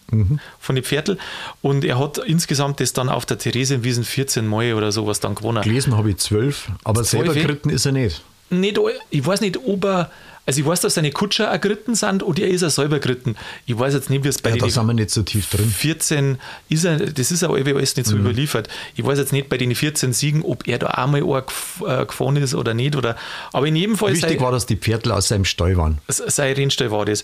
von 0.59 0.75
den 0.75 0.83
Pferdl 0.83 1.17
und 1.61 1.85
er 1.85 1.99
hat 1.99 2.17
insgesamt 2.17 2.79
das 2.79 2.93
dann 2.93 3.09
auf 3.09 3.25
der 3.25 3.37
Theresienwiesen 3.37 4.03
14 4.03 4.45
Mal 4.47 4.73
oder 4.73 4.91
sowas 4.91 5.19
dann 5.19 5.35
gewonnen. 5.35 5.63
Gelesen 5.63 5.95
habe 5.97 6.11
ich 6.11 6.17
zwölf, 6.17 6.69
aber 6.83 7.03
Zwölf, 7.03 7.25
selber 7.25 7.35
eh? 7.35 7.41
geritten 7.41 7.69
ist 7.69 7.85
er 7.85 7.91
nicht. 7.91 8.21
Nicht, 8.49 8.79
ich 9.09 9.25
weiß 9.25 9.41
nicht, 9.41 9.57
ob 9.65 9.85
er, 9.85 10.11
also 10.45 10.59
ich 10.59 10.65
weiß, 10.65 10.81
dass 10.81 10.95
seine 10.95 11.11
Kutscher 11.11 11.53
auch 11.53 11.61
geritten 11.61 11.95
sind 11.95 12.21
und 12.21 12.37
er 12.37 12.49
ist 12.49 12.61
er 12.63 12.69
selber 12.69 12.99
geritten. 12.99 13.35
Ich 13.65 13.79
weiß 13.79 13.93
jetzt 13.93 14.09
nicht, 14.09 14.23
wie 14.25 14.27
es 14.27 14.39
bei 14.41 14.49
Ja, 14.51 14.57
da 14.57 14.65
den 14.65 14.71
sind 14.71 14.85
wir 14.87 14.93
nicht 14.93 15.09
so 15.09 15.23
tief 15.23 15.49
drin. 15.49 15.69
14 15.69 16.37
ist 16.67 16.83
er, 16.83 16.97
das 16.99 17.31
ist 17.31 17.43
aber 17.43 17.55
alles 17.55 17.95
nicht 17.95 18.05
so 18.07 18.15
Mhm. 18.15 18.21
überliefert. 18.25 18.67
Ich 18.95 19.05
weiß 19.05 19.17
jetzt 19.19 19.31
nicht 19.31 19.47
bei 19.47 19.57
den 19.57 19.73
14 19.73 20.11
Siegen, 20.11 20.43
ob 20.43 20.67
er 20.67 20.79
da 20.79 20.87
einmal 20.87 21.21
ein 21.21 21.27
gef- 21.27 22.01
äh, 22.01 22.05
gefahren 22.05 22.35
ist 22.35 22.53
oder 22.55 22.73
nicht. 22.73 22.95
Oder, 22.97 23.15
aber 23.53 23.67
in 23.67 23.75
jedem 23.77 23.97
Fall 23.97 24.11
Wichtig 24.13 24.37
sei, 24.37 24.39
war, 24.41 24.51
dass 24.51 24.65
die 24.65 24.75
Pferdl 24.75 25.11
aus 25.13 25.29
seinem 25.29 25.45
Stall 25.45 25.77
waren. 25.77 25.99
sein 26.09 26.53
Rennstall 26.53 26.91
war 26.91 27.05
das. 27.05 27.23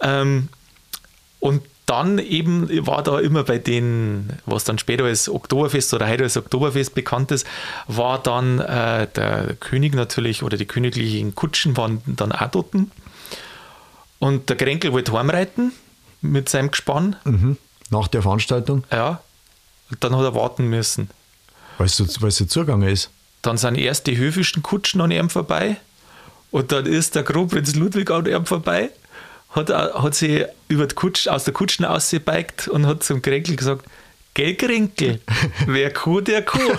Ähm, 0.00 0.48
und 1.40 1.62
dann 1.86 2.18
eben 2.18 2.86
war 2.86 3.02
da 3.02 3.18
immer 3.20 3.44
bei 3.44 3.58
den, 3.58 4.30
was 4.46 4.64
dann 4.64 4.78
später 4.78 5.04
als 5.04 5.28
Oktoberfest 5.28 5.92
oder 5.92 6.08
heute 6.08 6.22
als 6.24 6.36
Oktoberfest 6.36 6.94
bekannt 6.94 7.30
ist, 7.30 7.46
war 7.88 8.22
dann 8.22 8.58
äh, 8.60 9.06
der 9.14 9.54
König 9.60 9.94
natürlich 9.94 10.42
oder 10.42 10.56
die 10.56 10.64
königlichen 10.66 11.34
Kutschen 11.34 11.76
waren 11.76 12.00
dann 12.06 12.32
auch 12.32 12.48
dort. 12.50 12.72
Und 14.18 14.48
der 14.48 14.56
Kränkel 14.56 14.92
wollte 14.92 15.12
heimreiten 15.12 15.72
mit 16.22 16.48
seinem 16.48 16.70
Gespann. 16.70 17.16
Mhm. 17.24 17.58
Nach 17.90 18.08
der 18.08 18.22
Veranstaltung, 18.22 18.84
Ja. 18.90 19.20
Und 19.90 20.02
dann 20.02 20.16
hat 20.16 20.24
er 20.24 20.34
warten 20.34 20.68
müssen. 20.68 21.10
weil 21.76 21.86
es 21.86 21.96
so, 21.96 22.06
so 22.06 22.44
zugegangen 22.46 22.88
ist. 22.88 23.10
Dann 23.42 23.58
sind 23.58 23.76
erst 23.76 24.06
die 24.06 24.16
höfischen 24.16 24.62
Kutschen 24.62 25.02
an 25.02 25.10
ihm 25.10 25.28
vorbei 25.28 25.76
und 26.50 26.72
dann 26.72 26.86
ist 26.86 27.14
der 27.14 27.24
Kronprinz 27.24 27.74
Ludwig 27.74 28.10
an 28.10 28.24
ihm 28.24 28.46
vorbei, 28.46 28.88
hat, 29.54 29.70
er- 29.70 30.02
hat 30.02 30.14
sie 30.14 30.44
über 30.68 30.86
die 30.86 30.94
Kutsch, 30.94 31.28
aus 31.28 31.44
der 31.44 31.54
Kutschen 31.54 31.84
ausgebeigt 31.84 32.68
und 32.68 32.86
hat 32.86 33.02
zum 33.02 33.22
Kränkel 33.22 33.56
gesagt, 33.56 33.84
Gell, 34.36 34.56
Kränkel, 34.56 35.20
wer 35.66 35.92
Kuh, 35.92 36.20
der 36.20 36.44
Kuh. 36.44 36.58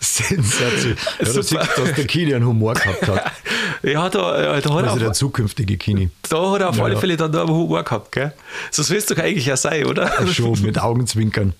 Sensation. 0.00 0.96
Ja, 1.20 1.26
Super. 1.26 1.42
siehst 1.42 1.52
du, 1.52 1.56
dass 1.84 1.92
der 1.94 2.04
Kini 2.06 2.34
einen 2.34 2.46
Humor 2.46 2.74
gehabt 2.74 3.06
hat. 3.08 3.32
ja, 3.82 4.08
da, 4.08 4.56
äh, 4.56 4.60
da, 4.60 4.70
hat 4.74 4.84
Also 4.84 4.96
er 4.96 4.98
der 5.04 5.12
zukünftige 5.12 5.76
Kini. 5.76 6.10
da 6.28 6.50
hat 6.52 6.60
er 6.60 6.68
auf 6.70 6.76
Ja, 6.78 6.84
alle 6.84 6.94
ja. 6.94 7.00
Fälle 7.00 7.16
dann 7.16 7.32
da 7.32 7.42
einen 7.42 7.50
Humor 7.50 7.82
gehabt. 7.84 8.12
Gell? 8.12 8.32
So 8.70 8.82
soll 8.82 8.96
es 8.96 9.06
doch 9.06 9.16
eigentlich 9.18 9.46
ja 9.46 9.56
sein, 9.56 9.86
oder? 9.86 10.10
Schon 10.26 10.60
mit 10.62 10.78
Augenzwinkern. 10.82 11.54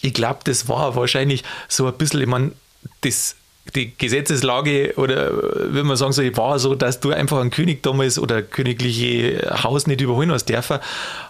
Ich 0.00 0.14
glaube, 0.14 0.40
das 0.44 0.68
war 0.68 0.96
wahrscheinlich 0.96 1.44
so 1.68 1.86
ein 1.86 1.94
bisschen, 1.94 2.20
ich 2.20 2.26
meine, 2.26 2.52
das, 3.02 3.36
die 3.74 3.96
Gesetzeslage 3.96 4.94
oder 4.96 5.28
äh, 5.28 5.32
würde 5.72 5.84
man 5.84 5.96
sagen, 5.96 6.12
so, 6.12 6.22
war 6.36 6.58
so, 6.58 6.74
dass 6.74 7.00
du 7.00 7.10
einfach 7.10 7.40
einen 7.40 7.50
König 7.50 7.82
damals 7.82 8.18
oder 8.18 8.42
königliche 8.42 9.54
Haus 9.62 9.86
nicht 9.86 10.00
überholen 10.00 10.32
hast 10.32 10.46
dürfen. 10.48 10.78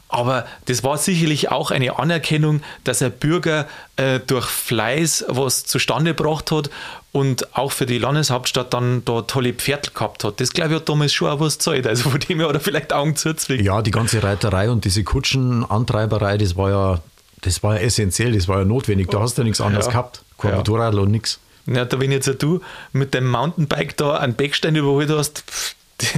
Aber 0.09 0.45
das 0.67 0.85
war 0.85 0.99
sicherlich 0.99 1.51
auch 1.51 1.71
eine 1.71 1.99
Anerkennung, 1.99 2.63
dass 2.85 3.01
ein 3.03 3.13
Bürger 3.13 3.67
äh, 3.97 4.21
durch 4.27 4.47
Fleiß 4.47 5.25
was 5.29 5.65
zustande 5.65 6.15
gebracht 6.15 6.51
hat 6.51 6.69
und 7.13 7.57
auch 7.57 7.73
für 7.73 7.87
die 7.87 7.99
Landeshauptstadt 7.99 8.75
dann 8.75 9.05
da 9.05 9.23
tolle 9.23 9.53
Pferde 9.55 9.91
gehabt 9.93 10.25
hat. 10.25 10.41
Das 10.41 10.53
glaube 10.53 10.71
ich 10.71 10.77
hat 10.77 10.89
damals 10.89 11.13
schon 11.15 11.29
auch 11.31 11.41
was 11.41 11.59
gezahlt. 11.59 11.87
Also 11.87 12.11
von 12.11 12.21
dem 12.21 12.41
her 12.41 12.49
hat 12.49 12.55
er 12.55 12.61
vielleicht 12.61 12.93
Augen 12.93 13.17
zuzwickt. 13.17 13.65
Ja, 13.65 13.81
die 13.83 13.91
ganze 13.91 14.23
Reiterei 14.23 14.71
und 14.71 14.85
diese 14.85 15.03
Kutschenantreiberei, 15.05 16.39
das 16.39 16.57
war 16.57 16.71
ja, 16.71 17.01
das 17.43 17.63
war 17.63 17.77
ja 17.77 17.81
essentiell, 17.83 18.33
das 18.33 18.49
war 18.49 18.59
ja 18.59 18.65
notwendig. 18.65 19.09
Da 19.11 19.21
hast 19.21 19.37
du 19.39 19.43
ja 19.43 19.45
nichts 19.45 19.61
anderes 19.61 19.87
Ja. 19.87 19.93
gehabt. 19.93 20.23
Kein 20.39 20.51
Ja. 20.53 20.57
Motorrad 20.59 20.95
und 20.95 21.11
nichts. 21.11 21.39
Ja, 21.67 21.85
da 21.85 22.01
wenn 22.01 22.13
jetzt 22.13 22.43
du 22.43 22.61
mit 22.93 23.15
dem 23.15 23.31
Mountainbike 23.31 23.97
da 23.97 24.17
einen 24.17 24.35
Beckstein 24.35 24.75
überholt 24.75 25.11
hast, 25.11 25.45
pff, 25.49 25.75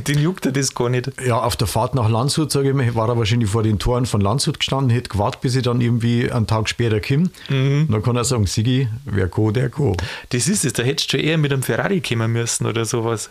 den 0.06 0.18
juckt 0.18 0.46
er 0.46 0.52
das 0.52 0.74
gar 0.74 0.88
nicht. 0.88 1.10
Ja, 1.24 1.40
auf 1.40 1.56
der 1.56 1.66
Fahrt 1.66 1.94
nach 1.94 2.08
Landshut, 2.08 2.50
sage 2.50 2.70
ich 2.70 2.74
mal, 2.74 2.94
war 2.94 3.08
er 3.08 3.18
wahrscheinlich 3.18 3.50
vor 3.50 3.62
den 3.62 3.78
Toren 3.78 4.06
von 4.06 4.20
Landshut 4.20 4.58
gestanden, 4.58 4.90
hätte 4.90 5.10
gewartet, 5.10 5.40
bis 5.42 5.54
ich 5.56 5.62
dann 5.62 5.80
irgendwie 5.80 6.30
einen 6.30 6.46
Tag 6.46 6.68
später 6.68 7.00
komme. 7.00 7.30
Mhm. 7.48 7.88
Dann 7.90 8.02
kann 8.02 8.16
er 8.16 8.24
sagen, 8.24 8.46
Sigi, 8.46 8.88
wer 9.04 9.28
Co, 9.28 9.50
der 9.50 9.68
Co. 9.68 9.96
Das 10.30 10.48
ist 10.48 10.64
es, 10.64 10.72
da 10.72 10.82
hättest 10.82 11.12
du 11.12 11.18
schon 11.18 11.26
eher 11.26 11.38
mit 11.38 11.52
einem 11.52 11.62
Ferrari 11.62 12.00
kommen 12.00 12.32
müssen 12.32 12.66
oder 12.66 12.84
sowas. 12.84 13.30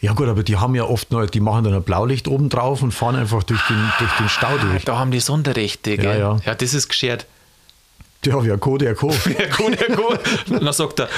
Ja 0.00 0.14
gut, 0.14 0.26
aber 0.26 0.42
die 0.42 0.56
haben 0.56 0.74
ja 0.74 0.84
oft 0.84 1.12
noch, 1.12 1.24
die 1.26 1.40
machen 1.40 1.64
dann 1.64 1.74
ein 1.74 1.82
Blaulicht 1.82 2.26
oben 2.26 2.48
drauf 2.48 2.82
und 2.82 2.92
fahren 2.92 3.14
einfach 3.14 3.44
durch 3.44 3.62
den, 3.68 3.92
durch 3.98 4.10
den 4.18 4.28
Stau 4.28 4.58
durch. 4.58 4.84
Da 4.84 4.98
haben 4.98 5.12
die 5.12 5.20
Sonderrechte, 5.20 5.96
gell? 5.96 6.18
ja. 6.18 6.38
ja 6.44 6.54
das 6.54 6.74
ist 6.74 6.88
geschert. 6.88 7.26
Ja, 8.24 8.42
wer 8.44 8.56
Co, 8.58 8.78
der 8.78 8.94
Co. 8.94 9.12
Wer 9.24 9.48
kann, 9.48 9.72
der 9.72 9.88
kann. 9.88 10.18
Dann 10.60 10.72
sagt 10.72 11.00
er, 11.00 11.08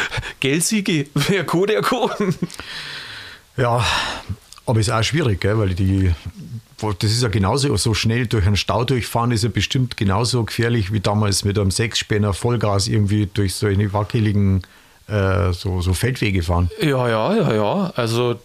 gell, 0.40 0.60
Sigi, 0.60 1.10
wer 1.14 1.44
kann, 1.44 1.66
der 1.66 1.82
kann. 1.82 2.08
Ja, 3.56 3.84
aber 4.66 4.80
ist 4.80 4.90
auch 4.90 5.02
schwierig, 5.02 5.40
gell? 5.40 5.58
weil 5.58 5.74
die, 5.74 6.12
das 6.80 7.10
ist 7.10 7.22
ja 7.22 7.28
genauso, 7.28 7.76
so 7.76 7.92
schnell 7.92 8.26
durch 8.26 8.46
einen 8.46 8.56
Stau 8.56 8.84
durchfahren 8.84 9.30
ist 9.32 9.44
ja 9.44 9.50
bestimmt 9.50 9.96
genauso 9.96 10.44
gefährlich 10.44 10.92
wie 10.92 11.00
damals 11.00 11.44
mit 11.44 11.58
einem 11.58 11.70
Sechsspänner 11.70 12.32
Vollgas 12.32 12.88
irgendwie 12.88 13.28
durch 13.32 13.54
so 13.54 13.66
eine 13.66 13.92
wackeligen 13.92 14.62
äh, 15.06 15.52
so, 15.52 15.82
so 15.82 15.92
Feldwege 15.92 16.42
fahren. 16.42 16.70
Ja, 16.80 17.08
ja, 17.08 17.36
ja, 17.36 17.54
ja. 17.54 17.92
Also, 17.96 18.40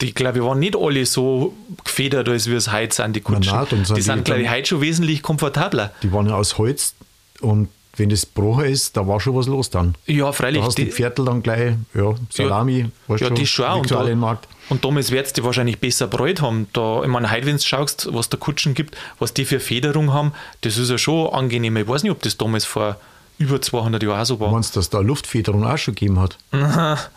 die, 0.00 0.14
glaube 0.14 0.38
ich, 0.38 0.44
waren 0.44 0.58
nicht 0.58 0.76
alle 0.76 1.04
so 1.04 1.54
gefedert, 1.84 2.28
als 2.28 2.48
wir 2.48 2.56
es 2.56 2.72
heute 2.72 2.94
sind, 2.94 3.14
die 3.16 3.20
Kutschen. 3.20 3.52
Na, 3.54 3.66
na, 3.70 3.84
sind 3.84 3.88
die 3.90 3.94
die 3.94 4.02
sind, 4.02 4.24
glaube 4.24 4.42
ich, 4.42 4.50
heute 4.50 4.68
schon 4.68 4.80
wesentlich 4.80 5.22
komfortabler. 5.22 5.92
Die 6.02 6.12
waren 6.12 6.26
ja 6.26 6.34
aus 6.34 6.56
Holz 6.58 6.94
und 7.40 7.68
wenn 7.98 8.10
das 8.10 8.22
gebrochen 8.26 8.66
ist, 8.66 8.94
da 8.96 9.06
war 9.08 9.20
schon 9.20 9.34
was 9.34 9.46
los 9.46 9.70
dann. 9.70 9.94
Ja, 10.06 10.26
Da 10.26 10.32
freilich. 10.32 10.62
hast 10.62 10.76
du 10.76 10.82
die 10.82 10.88
die- 10.90 10.92
Pferdl 10.94 11.24
dann 11.24 11.42
gleich, 11.42 11.74
ja, 11.94 12.14
Salami, 12.30 12.90
weißt 13.08 13.22
ja, 13.22 13.28
du, 13.30 13.34
die 13.34 13.46
schon. 13.46 13.64
Und 13.80 13.90
da. 13.90 14.38
Und 14.68 14.84
damals 14.84 15.10
wird 15.12 15.26
es 15.26 15.32
die 15.32 15.42
wahrscheinlich 15.44 15.78
besser 15.78 16.06
bräut 16.06 16.42
haben. 16.42 16.66
Da, 16.74 17.02
ich 17.02 17.08
meine, 17.08 17.30
heute, 17.30 17.46
wenn 17.46 17.56
du 17.56 17.62
schaust, 17.62 18.08
was 18.12 18.28
da 18.28 18.36
Kutschen 18.36 18.74
gibt, 18.74 18.96
was 19.18 19.32
die 19.32 19.44
für 19.46 19.60
Federung 19.60 20.12
haben, 20.12 20.32
das 20.60 20.76
ist 20.76 20.90
ja 20.90 20.98
schon 20.98 21.32
angenehm. 21.32 21.76
Ich 21.78 21.88
weiß 21.88 22.02
nicht, 22.02 22.12
ob 22.12 22.20
das 22.20 22.36
damals 22.36 22.64
vor 22.66 22.96
über 23.38 23.62
200 23.62 24.02
Jahren 24.02 24.20
auch 24.20 24.26
so 24.26 24.40
war. 24.40 24.50
Meinst 24.50 24.74
du, 24.76 24.80
dass 24.80 24.90
da 24.90 24.98
Luftfederung 25.00 25.64
auch 25.64 25.78
schon 25.78 25.94
gegeben 25.94 26.20
hat? 26.20 26.36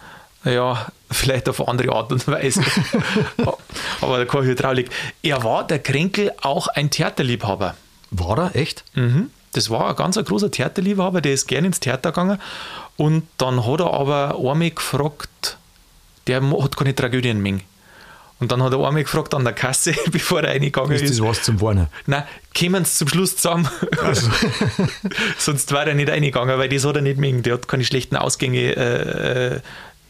Ja, 0.45 0.87
vielleicht 1.11 1.49
auf 1.49 1.59
eine 1.59 1.67
andere 1.67 1.91
Art 1.93 2.13
und 2.13 2.25
Weise. 2.25 2.63
Aber 4.01 4.25
keine 4.25 4.45
Hydraulik. 4.45 4.89
Er 5.21 5.43
war 5.43 5.67
der 5.67 5.79
Kränkel 5.79 6.31
auch 6.41 6.69
ein 6.69 6.89
Theaterliebhaber. 6.89 7.75
War 8.11 8.37
er 8.37 8.55
echt? 8.55 8.85
Mhm. 8.95 9.31
Das 9.53 9.69
war 9.69 9.89
ein 9.89 9.95
ganz 9.95 10.17
ein 10.17 10.25
großer 10.25 10.51
Theaterliebhaber, 10.51 11.21
der 11.21 11.33
ist 11.33 11.47
gerne 11.47 11.67
ins 11.67 11.79
Theater 11.79 12.11
gegangen. 12.11 12.39
Und 12.97 13.23
dann 13.37 13.65
hat 13.65 13.79
er 13.79 13.93
aber 13.93 14.35
einmal 14.37 14.69
gefragt, 14.71 15.57
der 16.27 16.41
hat 16.41 16.77
keine 16.77 16.93
Tragödien 16.95 17.41
mehr. 17.41 17.59
Und 18.39 18.51
dann 18.53 18.63
hat 18.63 18.71
er 18.71 18.77
einmal 18.85 19.03
gefragt 19.03 19.33
an 19.33 19.43
der 19.43 19.53
Kasse, 19.53 19.93
bevor 20.11 20.41
er 20.43 20.51
reingegangen 20.53 20.91
ist. 20.93 21.01
Ist 21.01 21.19
das 21.19 21.25
was 21.27 21.41
zum 21.43 21.59
Warnen? 21.61 21.87
Nein, 22.05 22.23
kommen 22.57 22.85
sie 22.85 22.95
zum 22.99 23.07
Schluss 23.09 23.35
zusammen. 23.35 23.67
Also, 24.01 24.29
Sonst 25.37 25.71
wäre 25.71 25.89
er 25.89 25.95
nicht 25.95 26.09
reingegangen, 26.09 26.57
weil 26.57 26.69
das 26.69 26.85
hat 26.85 26.95
er 26.95 27.01
nicht 27.01 27.17
mengen. 27.17 27.43
Der 27.43 27.55
hat 27.55 27.67
keine 27.67 27.83
schlechten 27.83 28.15
Ausgänge 28.15 28.75
äh, 28.75 29.55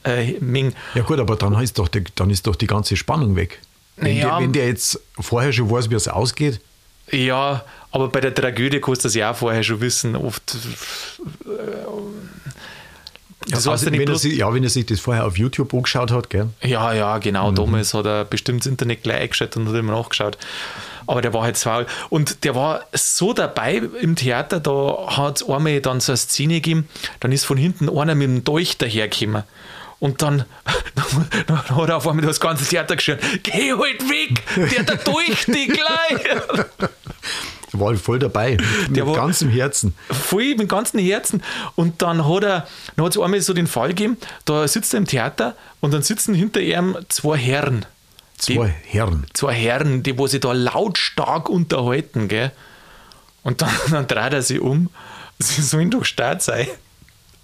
äh, 0.06 0.32
äh, 0.32 0.40
mengen. 0.42 0.76
ja 0.94 1.02
gut, 1.04 1.20
aber 1.20 1.36
dann 1.38 1.60
ist, 1.62 1.80
doch 1.80 1.88
die, 1.88 2.04
dann 2.16 2.30
ist 2.30 2.46
doch 2.46 2.56
die 2.56 2.68
ganze 2.68 2.96
Spannung 2.98 3.36
weg. 3.36 3.60
Wenn, 3.98 4.16
Ja. 4.18 4.30
der, 4.38 4.40
wenn 4.44 4.54
der 4.54 4.68
jetzt 4.68 5.00
vorher 5.20 5.52
schon 5.52 5.70
weiß, 5.72 5.90
wie 5.90 5.96
es 5.96 6.08
ausgeht, 6.08 6.62
Ja, 7.12 7.64
aber 7.92 8.10
bei 8.10 8.20
der 8.22 8.34
Tragödie 8.34 8.80
kannst 8.82 9.04
du 9.04 9.08
das 9.08 9.16
ja 9.16 9.32
auch 9.32 9.36
vorher 9.36 9.64
schon 9.64 9.82
wissen. 9.82 10.16
Oft. 10.16 10.56
Das 13.48 13.66
ja, 13.66 13.72
heißt 13.72 13.84
ja 13.84 13.88
also, 13.88 13.90
nicht 13.90 14.00
wenn, 14.02 14.08
er 14.10 14.18
sich, 14.18 14.38
ja, 14.38 14.54
wenn 14.54 14.64
er 14.64 14.70
sich 14.70 14.86
das 14.86 15.00
vorher 15.00 15.26
auf 15.26 15.38
YouTube 15.38 15.74
angeschaut 15.74 16.12
hat, 16.12 16.30
gell? 16.30 16.50
Ja, 16.62 16.94
ja, 16.94 17.16
Mhm. 17.16 17.22
genau. 17.22 17.52
Damals 17.52 17.94
hat 17.94 18.06
er 18.06 18.26
bestimmt 18.26 18.62
das 18.62 18.68
Internet 18.68 19.04
gleich 19.04 19.22
eingeschaltet 19.22 19.58
und 19.58 19.70
hat 19.70 19.76
immer 19.76 19.94
nachgeschaut. 19.94 20.38
Aber 21.08 21.22
der 21.22 21.34
war 21.34 21.42
halt 21.44 21.58
faul. 21.58 21.88
Und 22.10 22.44
der 22.44 22.54
war 22.54 22.86
so 22.94 23.34
dabei 23.34 23.82
im 24.02 24.16
Theater, 24.16 24.60
da 24.60 25.08
hat 25.18 25.42
es 25.42 25.50
einmal 25.50 25.82
dann 25.82 26.00
so 26.02 26.12
eine 26.12 26.18
Szene 26.18 26.56
gegeben, 26.56 26.88
dann 27.22 27.32
ist 27.32 27.46
von 27.46 27.58
hinten 27.58 27.90
einer 27.90 28.14
mit 28.14 28.28
dem 28.28 28.44
Dolch 28.44 28.78
dahergekommen. 28.78 29.44
Und 30.00 30.22
dann, 30.22 30.46
dann 31.48 31.68
hat 31.76 31.90
er 31.90 31.98
auf 31.98 32.08
einmal 32.08 32.26
das 32.26 32.40
ganze 32.40 32.66
Theater 32.66 32.96
geschrien: 32.98 33.18
Geh 33.42 33.74
halt 33.74 34.02
weg! 34.08 34.44
Der 34.72 34.84
da 34.84 34.96
durch 34.96 35.46
die 35.46 35.68
gleich! 35.68 36.68
War 37.72 37.96
voll 37.96 38.18
dabei, 38.20 38.58
mit 38.88 38.98
Der 38.98 39.06
war- 39.08 39.16
ganzem 39.16 39.50
Herzen. 39.50 39.94
voll 40.12 40.56
mit 40.56 40.68
ganzem 40.70 41.00
Herzen. 41.00 41.44
Und 41.76 42.02
dann 42.02 42.28
hat 42.28 42.44
er, 42.44 42.68
dann 42.96 43.06
hat 43.06 43.16
es 43.16 43.22
einmal 43.22 43.42
so 43.42 43.54
den 43.54 43.68
Fall 43.68 43.90
gegeben, 43.90 44.18
da 44.46 44.68
sitzt 44.68 44.94
er 44.94 44.98
im 45.00 45.06
Theater 45.06 45.56
und 45.80 45.94
dann 45.94 46.02
sitzen 46.02 46.34
hinter 46.34 46.62
ihm 46.62 46.98
zwei 47.10 47.38
Herren. 47.38 47.86
Zwei 48.38 48.68
Herren. 48.88 49.26
zwei 49.34 49.54
Herren, 49.54 50.02
die 50.02 50.18
wo 50.18 50.26
sich 50.26 50.40
da 50.40 50.54
lautstark 50.54 51.50
unterhalten, 51.50 52.28
gell? 52.30 52.52
Und 53.44 53.62
dann, 53.62 53.70
dann 53.92 54.08
dreht 54.08 54.34
er 54.34 54.42
sich 54.42 54.60
um. 54.62 54.90
Sie 55.40 55.62
sollen 55.62 55.92
doch 55.92 56.06
stark 56.06 56.42
sein. 56.42 56.68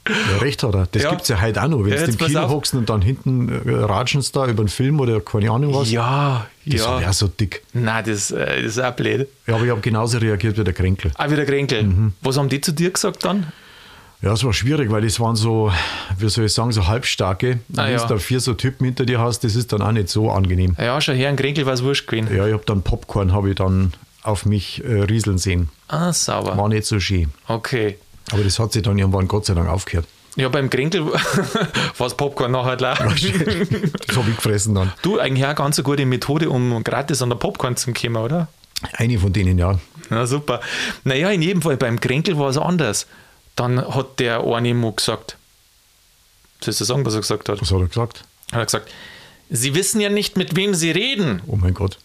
Ja, 0.07 0.37
recht 0.39 0.61
hat 0.63 0.75
er. 0.75 0.87
Das 0.91 1.01
Ja. 1.03 1.09
gibt 1.09 1.23
es 1.23 1.27
ja 1.29 1.41
heute 1.41 1.63
auch 1.63 1.67
noch. 1.67 1.83
Wenn 1.83 1.93
Ja, 1.93 2.05
du 2.05 2.11
im 2.11 2.17
Kino 2.17 2.47
hockst 2.49 2.73
und 2.75 2.89
dann 2.89 3.01
hinten 3.01 3.49
äh, 3.67 3.73
ratschen 3.73 4.21
sie 4.21 4.31
da 4.31 4.45
über 4.47 4.61
einen 4.61 4.69
Film 4.69 4.99
oder 4.99 5.19
keine 5.19 5.49
Ahnung 5.49 5.73
was. 5.73 5.89
Ja, 5.91 6.45
das 6.65 6.81
ja. 6.81 6.99
wäre 6.99 7.13
so 7.13 7.27
dick. 7.27 7.63
Nein, 7.73 8.03
das, 8.05 8.31
äh, 8.31 8.61
das 8.63 8.77
ist 8.77 8.79
auch 8.83 8.91
blöd. 8.93 9.27
Ja, 9.47 9.55
aber 9.55 9.65
ich 9.65 9.71
habe 9.71 9.81
genauso 9.81 10.17
reagiert 10.19 10.57
wie 10.57 10.63
der 10.63 10.73
Kränkel. 10.73 11.11
Auch 11.17 11.29
wieder 11.29 11.45
Kränkel. 11.45 11.83
Mhm. 11.83 12.13
Was 12.21 12.37
haben 12.37 12.49
die 12.49 12.61
zu 12.61 12.71
dir 12.71 12.91
gesagt 12.91 13.25
dann? 13.25 13.47
Ja, 14.21 14.33
es 14.33 14.43
war 14.43 14.53
schwierig, 14.53 14.89
weil 14.91 15.01
das 15.01 15.19
waren 15.19 15.35
so, 15.35 15.71
wie 16.17 16.29
soll 16.29 16.45
ich 16.45 16.53
sagen, 16.53 16.71
so 16.71 16.87
halbstarke. 16.87 17.59
Ah, 17.75 17.85
wenn 17.85 17.93
ja. 17.93 18.01
du 18.01 18.13
da 18.13 18.17
vier 18.17 18.39
so 18.39 18.53
Typen 18.53 18.85
hinter 18.85 19.05
dir 19.05 19.19
hast, 19.19 19.43
das 19.43 19.55
ist 19.55 19.71
dann 19.73 19.81
auch 19.81 19.91
nicht 19.91 20.09
so 20.09 20.31
angenehm. 20.31 20.75
Ja, 20.79 20.99
schon 21.01 21.15
her, 21.15 21.29
ein 21.29 21.35
Kränkel 21.35 21.65
war 21.65 21.73
es 21.73 21.83
wurscht 21.83 22.07
gewesen. 22.07 22.35
Ja, 22.35 22.47
ich 22.47 22.53
habe 22.53 22.63
dann 22.65 22.81
Popcorn 22.81 23.33
habe 23.33 23.49
ich 23.49 23.55
dann 23.55 23.93
auf 24.23 24.45
mich 24.45 24.83
äh, 24.83 25.01
rieseln 25.01 25.37
sehen. 25.37 25.69
Ah, 25.87 26.11
sauber. 26.11 26.57
War 26.57 26.69
nicht 26.69 26.85
so 26.85 26.99
schön. 26.99 27.31
Okay. 27.47 27.97
Aber 28.31 28.43
das 28.43 28.59
hat 28.59 28.73
sich 28.73 28.83
dann 28.83 28.97
irgendwann 28.97 29.27
Gott 29.27 29.45
sei 29.45 29.53
Dank 29.53 29.69
aufgehört. 29.69 30.07
Ja, 30.35 30.49
beim 30.49 30.69
Kränkel 30.69 31.05
war 31.13 31.19
das 31.97 32.17
Popcorn 32.17 32.51
nachher 32.51 32.75
klar. 32.75 32.95
Das 32.97 34.17
habe 34.17 34.29
ich 34.29 34.35
gefressen 34.35 34.75
dann. 34.75 34.91
Du, 35.01 35.19
eigentlich 35.19 35.43
auch 35.45 35.49
eine 35.49 35.55
ganz 35.55 35.81
gute 35.81 36.05
Methode, 36.05 36.49
um 36.49 36.83
gratis 36.83 37.21
an 37.21 37.29
der 37.29 37.37
Popcorn 37.37 37.77
zu 37.77 37.93
kommen, 37.93 38.17
oder? 38.17 38.47
Eine 38.93 39.17
von 39.17 39.31
denen, 39.31 39.57
ja. 39.57 39.79
Na 40.09 40.27
super. 40.27 40.59
Naja, 41.03 41.29
in 41.29 41.41
jedem 41.41 41.61
Fall, 41.61 41.77
beim 41.77 41.99
Kränkel 41.99 42.37
war 42.37 42.49
es 42.49 42.57
anders. 42.57 43.07
Dann 43.55 43.79
hat 43.79 44.19
der 44.19 44.43
eine 44.43 44.73
mal 44.73 44.91
gesagt, 44.91 45.37
sollst 46.61 46.81
du 46.81 46.85
sagen, 46.85 47.05
was 47.05 47.13
er 47.13 47.21
gesagt 47.21 47.47
hat? 47.47 47.61
Was 47.61 47.71
hat 47.71 47.79
er 47.79 47.87
gesagt? 47.87 48.25
Hat 48.51 48.59
er 48.59 48.65
gesagt, 48.65 48.91
Sie 49.49 49.75
wissen 49.75 50.01
ja 50.01 50.09
nicht, 50.09 50.37
mit 50.37 50.55
wem 50.55 50.73
Sie 50.73 50.91
reden. 50.91 51.41
Oh 51.47 51.55
mein 51.55 51.73
Gott. 51.73 51.99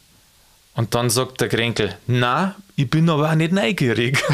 Und 0.81 0.95
dann 0.95 1.11
sagt 1.11 1.43
der 1.43 1.51
Kränkel, 1.51 1.95
na, 2.07 2.55
ich 2.75 2.89
bin 2.89 3.11
aber 3.11 3.31
auch 3.31 3.35
nicht 3.35 3.53
neugierig. 3.53 4.19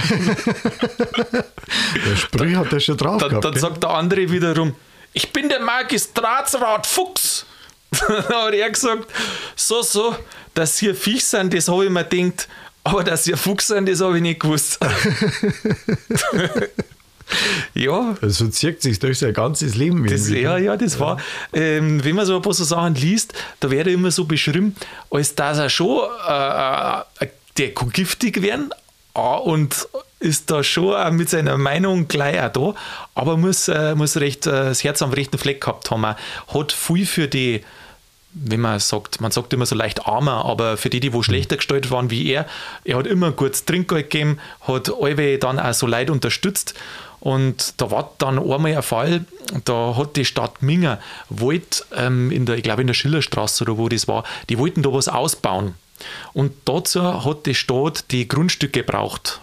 Der 2.07 2.15
Sprüh 2.15 2.55
hat 2.55 2.73
er 2.73 2.79
schon 2.79 2.97
drauf 2.97 3.21
dann 3.21 3.31
gehabt. 3.31 3.45
dann 3.45 3.51
gell? 3.51 3.61
sagt 3.61 3.83
der 3.83 3.91
andere 3.91 4.31
wiederum, 4.31 4.77
ich 5.13 5.33
bin 5.33 5.49
der 5.49 5.59
Magistratsrat 5.59 6.87
Fuchs. 6.87 7.47
dann 7.91 8.29
hat 8.29 8.55
er 8.55 8.71
gesagt, 8.71 9.11
so, 9.57 9.83
so, 9.83 10.15
dass 10.55 10.79
hier 10.79 10.95
Viech 10.95 11.25
sind, 11.25 11.53
das 11.53 11.67
habe 11.67 11.87
ich 11.87 11.91
mir 11.91 12.05
gedacht, 12.05 12.47
aber 12.85 13.03
dass 13.03 13.25
hier 13.25 13.37
Fuchs 13.37 13.67
sind, 13.67 13.89
das 13.89 14.01
habe 14.01 14.15
ich 14.15 14.23
nicht 14.23 14.39
gewusst. 14.39 14.79
ja, 17.75 18.17
Also 18.21 18.49
zieht 18.49 18.83
sich 18.83 18.99
durch 18.99 19.19
sein 19.19 19.33
ganzes 19.33 19.75
Leben. 19.75 20.07
Das, 20.07 20.29
ja, 20.29 20.59
ja, 20.59 20.77
das 20.77 20.99
war, 21.01 21.19
ähm, 21.53 22.03
wenn 22.05 22.17
man 22.17 22.27
so 22.27 22.37
ein 22.37 22.43
paar 22.43 22.55
so 22.55 22.65
Sachen 22.65 22.95
liest, 22.95 23.35
da 23.61 23.71
wird 23.71 23.87
er 23.87 23.93
immer 23.93 24.11
so 24.11 24.25
beschrieben, 24.25 24.77
als 25.11 25.35
dass 25.35 25.59
er 25.59 25.69
schon, 25.69 26.09
äh, 26.29 27.25
äh, 27.25 27.29
der 27.59 27.75
kann 27.75 27.91
giftig 27.91 28.43
werden 28.43 28.71
äh, 29.15 29.21
und 29.21 29.89
ist 30.19 30.51
da 30.51 30.63
schon 30.63 30.95
auch 30.95 31.11
mit 31.11 31.29
seiner 31.29 31.59
Meinung 31.59 32.09
gleich 32.09 32.41
auch 32.41 32.53
da, 32.53 32.75
aber 33.15 33.37
muss, 33.37 33.69
äh, 33.69 33.95
muss 33.95 34.17
recht, 34.17 34.47
äh, 34.47 34.51
das 34.51 34.83
Herz 34.83 35.03
am 35.03 35.13
rechten 35.13 35.39
Fleck 35.39 35.61
gehabt 35.61 35.91
haben. 35.91 36.05
Hat 36.05 36.73
viel 36.73 37.07
für 37.07 37.29
die, 37.29 37.63
wenn 38.39 38.61
man 38.61 38.79
sagt, 38.79 39.21
man 39.21 39.31
sagt 39.31 39.53
immer 39.55 39.65
so 39.65 39.75
leicht 39.75 40.07
armer, 40.07 40.45
aber 40.45 40.77
für 40.77 40.91
die, 40.91 41.01
die 41.01 41.13
wo 41.13 41.23
schlechter 41.23 41.57
gestellt 41.57 41.91
waren 41.91 42.11
wie 42.11 42.29
er, 42.29 42.47
er 42.85 42.99
hat 42.99 43.07
immer 43.07 43.33
gutes 43.33 43.65
Trinkgeld 43.65 44.11
gegeben, 44.11 44.39
hat 44.61 44.93
alle 45.01 45.39
dann 45.39 45.59
auch 45.59 45.73
so 45.73 45.87
Leute 45.87 46.13
unterstützt. 46.13 46.75
Und 47.21 47.81
da 47.81 47.91
war 47.91 48.13
dann 48.19 48.39
einmal 48.39 48.77
ein 48.77 48.83
Fall, 48.83 49.25
da 49.65 49.97
hat 49.97 50.17
die 50.17 50.27
Stadt 50.27 50.63
Minger, 50.63 51.01
wollte 51.31 51.85
ähm, 51.97 52.31
in 52.31 52.45
der, 52.45 52.57
ich 52.57 52.63
glaube 52.63 52.83
in 52.83 52.87
der 52.87 52.95
Schillerstraße 52.95 53.65
oder 53.65 53.79
wo 53.79 53.89
das 53.89 54.07
war, 54.07 54.23
die 54.49 54.59
wollten 54.59 54.83
da 54.83 54.93
was 54.93 55.09
ausbauen. 55.09 55.75
Und 56.33 56.53
dazu 56.65 57.25
hat 57.25 57.47
die 57.47 57.55
Stadt 57.55 58.11
die 58.11 58.29
Grundstücke 58.29 58.81
gebraucht, 58.81 59.41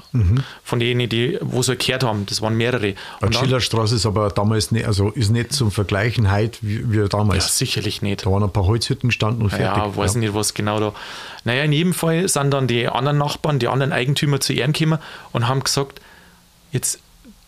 von 0.64 0.80
denen, 0.80 1.10
die 1.10 1.38
wo 1.42 1.62
sie 1.64 1.76
gehört 1.76 2.04
haben. 2.04 2.26
Das 2.28 2.42
waren 2.42 2.56
mehrere. 2.56 2.94
Die 3.28 3.34
Schillerstraße 3.34 3.96
ist 3.96 4.06
aber 4.06 4.30
damals 4.30 4.72
nicht, 4.72 4.86
also 4.86 5.10
ist 5.10 5.32
nicht 5.32 5.54
zum 5.54 5.72
Vergleichen 5.72 6.32
heute 6.32 6.60
wie, 6.62 6.92
wie 6.92 6.98
ja, 6.98 7.08
damals. 7.08 7.58
sicherlich 7.58 8.02
nicht. 8.02 8.26
Da 8.26 8.32
waren 8.32 8.44
ein 8.44 8.52
paar 8.52 8.66
Holzhütten 8.66 9.10
gestanden 9.10 9.42
und 9.42 9.50
fertig. 9.50 9.84
Ja, 9.84 9.96
weiß 9.96 10.16
nicht, 10.16 10.34
was 10.34 10.54
genau 10.54 10.80
da. 10.80 10.94
Naja, 11.44 11.64
in 11.64 11.72
jedem 11.72 11.94
Fall 11.94 12.28
sind 12.28 12.52
dann 12.52 12.68
die 12.68 12.88
anderen 12.88 13.18
Nachbarn, 13.18 13.60
die 13.60 13.68
anderen 13.68 13.92
Eigentümer 13.92 14.40
zu 14.40 14.54
Ehren 14.54 14.74
gekommen 14.74 15.00
und 15.32 15.48
haben 15.48 15.64
gesagt, 15.64 16.00
jetzt 16.72 17.00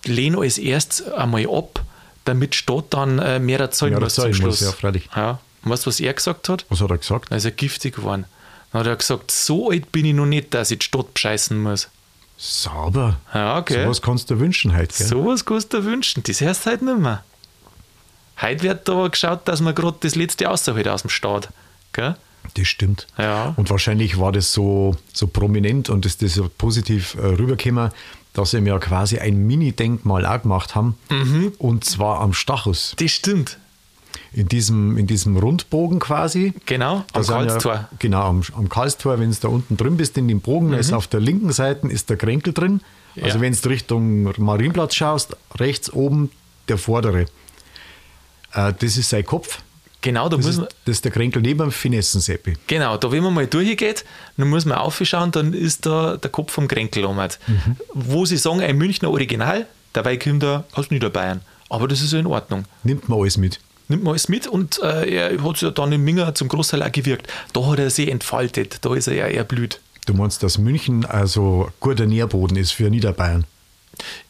lehn 0.05 0.37
als 0.37 0.57
erstes 0.57 1.11
einmal 1.11 1.47
ab, 1.49 1.83
damit 2.25 2.53
die 2.53 2.57
Stadt 2.57 2.85
dann 2.89 3.19
äh, 3.19 3.39
mehr 3.39 3.69
zahlen 3.71 3.93
Mehr 3.93 4.01
muss 4.01 4.15
zum 4.15 4.23
zahlen 4.23 4.31
muss, 4.31 4.57
Schluss. 4.57 4.61
ja, 4.61 4.71
freilich. 4.71 5.09
Ja. 5.15 5.39
Und 5.63 5.71
weißt 5.71 5.85
du, 5.85 5.89
was 5.89 5.99
er 5.99 6.13
gesagt 6.13 6.49
hat? 6.49 6.65
Was 6.69 6.81
hat 6.81 6.91
er 6.91 6.97
gesagt? 6.97 7.31
Da 7.31 7.35
ist 7.35 7.45
er 7.45 7.51
giftig 7.51 7.95
geworden. 7.95 8.25
Hat 8.75 8.87
er 8.87 8.97
gesagt, 8.97 9.31
so 9.31 9.69
alt 9.71 9.93
bin 9.93 10.03
ich 10.03 10.13
noch 10.13 10.25
nicht, 10.25 10.53
dass 10.53 10.69
ich 10.69 10.79
die 10.79 10.85
Stadt 10.85 11.13
bescheißen 11.13 11.61
muss. 11.61 11.87
Sauber. 12.35 13.15
Ja, 13.33 13.57
okay. 13.57 13.83
So 13.83 13.89
was 13.89 14.01
kannst 14.01 14.29
du 14.29 14.37
wünschen 14.37 14.75
heute. 14.75 14.93
Gell? 14.97 15.07
So 15.07 15.25
was 15.25 15.45
kannst 15.45 15.71
du 15.71 15.77
dir 15.77 15.85
wünschen. 15.85 16.23
Das 16.23 16.39
du 16.39 16.45
heute 16.45 16.83
nicht 16.83 16.99
mehr. 16.99 17.23
Heute 18.41 18.63
wird 18.63 18.85
da 18.89 19.07
geschaut, 19.07 19.47
dass 19.47 19.61
man 19.61 19.73
gerade 19.73 19.95
das 20.01 20.15
letzte 20.15 20.49
außerhält 20.49 20.89
aus 20.89 21.03
dem 21.03 21.09
Staat. 21.09 21.53
Gell? 21.93 22.17
Das 22.55 22.67
stimmt. 22.67 23.07
Ja. 23.17 23.53
Und 23.55 23.69
wahrscheinlich 23.69 24.19
war 24.19 24.33
das 24.33 24.51
so, 24.51 24.97
so 25.13 25.27
prominent 25.27 25.89
und 25.89 26.05
ist 26.05 26.21
das 26.21 26.33
so 26.33 26.49
positiv 26.57 27.15
äh, 27.15 27.27
rübergekommen, 27.27 27.91
dass 28.33 28.51
sie 28.51 28.57
ihm 28.57 28.67
ja 28.67 28.77
quasi 28.77 29.19
ein 29.19 29.47
Mini-Denkmal 29.47 30.25
auch 30.25 30.41
gemacht 30.41 30.75
haben. 30.75 30.97
Mhm. 31.09 31.53
Und 31.59 31.85
zwar 31.85 32.19
am 32.19 32.33
Stachus. 32.33 32.93
Das 32.99 33.11
stimmt. 33.11 33.57
In 34.37 34.49
diesem, 34.49 34.97
in 34.97 35.07
diesem 35.07 35.37
Rundbogen 35.37 35.99
quasi. 35.99 36.53
Genau, 36.65 37.05
Da 37.13 37.19
am 37.21 37.25
Karlstor. 37.25 37.73
Ja, 37.73 37.89
genau, 37.99 38.21
am, 38.23 38.41
am 38.57 38.67
Karlstor, 38.67 39.17
wenn 39.17 39.29
es 39.29 39.39
da 39.39 39.47
unten 39.47 39.77
drin 39.77 39.95
bist, 39.95 40.17
in 40.17 40.27
dem 40.27 40.41
Bogen, 40.41 40.71
da 40.71 40.77
ist 40.77 40.91
auf 40.91 41.07
der 41.07 41.21
linken 41.21 41.53
Seite 41.53 41.87
ist 41.87 42.09
der 42.09 42.17
Kränkel 42.17 42.51
drin. 42.53 42.81
Also 43.15 43.37
Mhm. 43.37 43.43
Ja. 43.45 43.47
wenn 43.53 43.53
du 43.61 43.69
Richtung 43.69 44.23
Marienplatz 44.43 44.93
schaust, 44.95 45.37
rechts 45.57 45.89
oben 45.93 46.31
der 46.67 46.77
vordere. 46.77 47.27
Äh, 48.53 48.73
das 48.77 48.97
ist 48.97 49.09
sein 49.09 49.25
Kopf. 49.25 49.61
Genau, 50.01 50.27
da 50.29 50.35
Das 50.35 50.45
muss 50.45 50.55
ist, 50.55 50.59
man, 50.59 50.67
das 50.85 50.95
ist 50.97 51.05
der 51.05 51.11
Kränkel 51.13 51.41
neben 51.41 51.59
dem 51.59 51.71
Finessenseppi. 51.71 52.53
genau, 52.67 52.97
da 52.97 53.11
wenn 53.11 53.23
man 53.23 53.33
mal 53.33 53.47
durchgeht, 53.47 54.03
dann 54.37 54.49
muss 54.49 54.65
man 54.65 54.77
aufschauen, 54.77 55.31
dann 55.31 55.53
ist 55.53 55.85
da 55.85 56.17
der 56.17 56.29
Kopf 56.29 56.51
vom 56.51 56.67
Kränkel 56.67 57.05
um. 57.05 57.17
Wo 57.93 58.25
sie 58.25 58.37
sagen, 58.37 58.59
ein 58.61 58.77
Münchner 58.77 59.09
Original, 59.11 59.65
dabei 59.93 60.17
kommt 60.17 60.43
er 60.43 60.65
aus 60.73 60.91
Niederbayern. 60.91 61.39
Aber 61.69 61.87
das 61.87 62.01
ist 62.01 62.13
ja 62.13 62.19
in 62.19 62.27
Ordnung. 62.27 62.65
Nimmt 62.83 63.09
man 63.09 63.19
alles 63.19 63.37
mit. 63.37 63.59
Nimmt 63.87 64.03
man 64.03 64.11
alles 64.11 64.29
mit 64.29 64.47
und 64.47 64.79
äh, 64.81 65.09
er 65.09 65.43
hat 65.43 65.57
sich 65.57 65.63
ja 65.63 65.71
dann 65.71 65.91
in 65.91 66.03
Minger 66.03 66.33
zum 66.35 66.47
Großteil 66.47 66.83
auch 66.83 66.91
gewirkt. 66.91 67.27
Da 67.53 67.65
hat 67.65 67.79
er 67.79 67.89
sich 67.89 68.09
entfaltet, 68.09 68.79
da 68.81 68.93
ist 68.93 69.07
er 69.07 69.15
ja 69.15 69.25
erblüht. 69.25 69.79
Du 70.05 70.13
meinst, 70.13 70.43
dass 70.43 70.57
München 70.57 71.05
also 71.05 71.71
guter 71.79 72.05
Nährboden 72.05 72.57
ist 72.57 72.71
für 72.71 72.89
Niederbayern? 72.89 73.45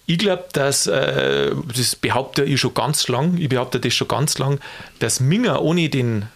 Ich 0.05 0.19
glaube, 0.19 0.45
dass, 0.53 0.87
äh, 0.87 1.51
das 1.75 1.95
behaupte 1.95 2.43
ich 2.43 2.59
schon 2.59 2.73
ganz 2.73 3.07
lang, 3.07 3.37
ich 3.37 3.49
behaupte 3.49 3.79
das 3.79 3.93
schon 3.93 4.07
ganz 4.07 4.37
lang, 4.37 4.59
dass 4.99 5.19
Minger 5.19 5.61
ohne 5.61 5.89
den 5.89 6.27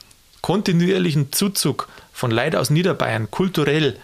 kontinuierlichen 0.41 1.31
Zuzug 1.31 1.87
von 2.11 2.31
Leuten 2.31 2.55
aus 2.55 2.69
Niederbayern 2.69 3.29
kulturell 3.29 3.97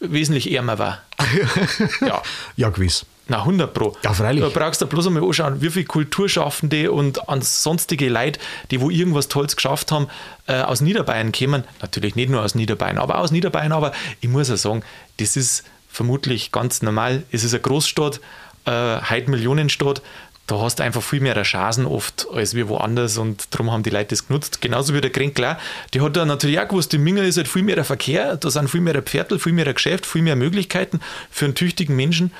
wesentlich 0.00 0.52
ärmer 0.52 0.78
war. 0.78 1.02
ja. 2.00 2.22
ja, 2.56 2.68
gewiss. 2.70 3.06
Na, 3.26 3.38
100 3.38 3.72
Pro. 3.72 3.96
Ja, 4.02 4.12
freilich. 4.12 4.44
Da 4.44 4.50
brauchst 4.50 4.82
du 4.82 4.86
bloß 4.86 5.06
einmal 5.06 5.24
anschauen, 5.24 5.62
wie 5.62 5.70
viele 5.70 5.86
Kulturschaffende 5.86 6.92
und 6.92 7.20
sonstige 7.40 8.08
Leute, 8.08 8.38
die 8.70 8.80
wo 8.80 8.90
irgendwas 8.90 9.28
Tolles 9.28 9.56
geschafft 9.56 9.92
haben, 9.92 10.08
äh, 10.46 10.60
aus 10.60 10.82
Niederbayern 10.82 11.32
kommen. 11.32 11.64
Natürlich 11.80 12.16
nicht 12.16 12.28
nur 12.28 12.42
aus 12.42 12.54
Niederbayern, 12.54 12.98
aber 12.98 13.18
aus 13.18 13.30
Niederbayern. 13.30 13.72
Aber 13.72 13.92
ich 14.20 14.28
muss 14.28 14.50
ja 14.50 14.56
sagen, 14.56 14.82
das 15.18 15.36
ist 15.36 15.64
vermutlich 15.88 16.52
ganz 16.52 16.82
normal. 16.82 17.22
Es 17.32 17.44
ist 17.44 17.54
eine 17.54 17.62
Großstadt, 17.62 18.20
äh, 18.66 19.00
heute 19.08 19.30
Millionenstadt. 19.30 20.02
Da 20.46 20.60
hast 20.60 20.78
du 20.78 20.82
einfach 20.82 21.02
viel 21.02 21.20
mehr 21.20 21.42
Chancen 21.42 21.86
oft 21.86 22.26
als 22.30 22.54
wie 22.54 22.68
woanders 22.68 23.16
und 23.16 23.46
darum 23.54 23.70
haben 23.70 23.82
die 23.82 23.88
Leute 23.88 24.08
das 24.08 24.28
genutzt. 24.28 24.60
Genauso 24.60 24.92
wie 24.92 25.00
der 25.00 25.10
Kränkler. 25.10 25.58
Die 25.94 26.02
hat 26.02 26.14
da 26.16 26.26
natürlich 26.26 26.60
auch 26.60 26.68
gewusst, 26.68 26.92
in 26.92 27.02
Minga 27.02 27.22
ist 27.22 27.38
halt 27.38 27.48
viel 27.48 27.62
mehr 27.62 27.82
Verkehr, 27.82 28.36
da 28.36 28.50
sind 28.50 28.68
viel 28.68 28.82
mehr 28.82 29.00
Pferdl, 29.00 29.38
viel 29.38 29.54
mehr 29.54 29.72
Geschäft, 29.72 30.04
viel 30.04 30.20
mehr 30.20 30.36
Möglichkeiten 30.36 31.00
für 31.30 31.46
einen 31.46 31.54
tüchtigen 31.54 31.96
Menschen 31.96 32.30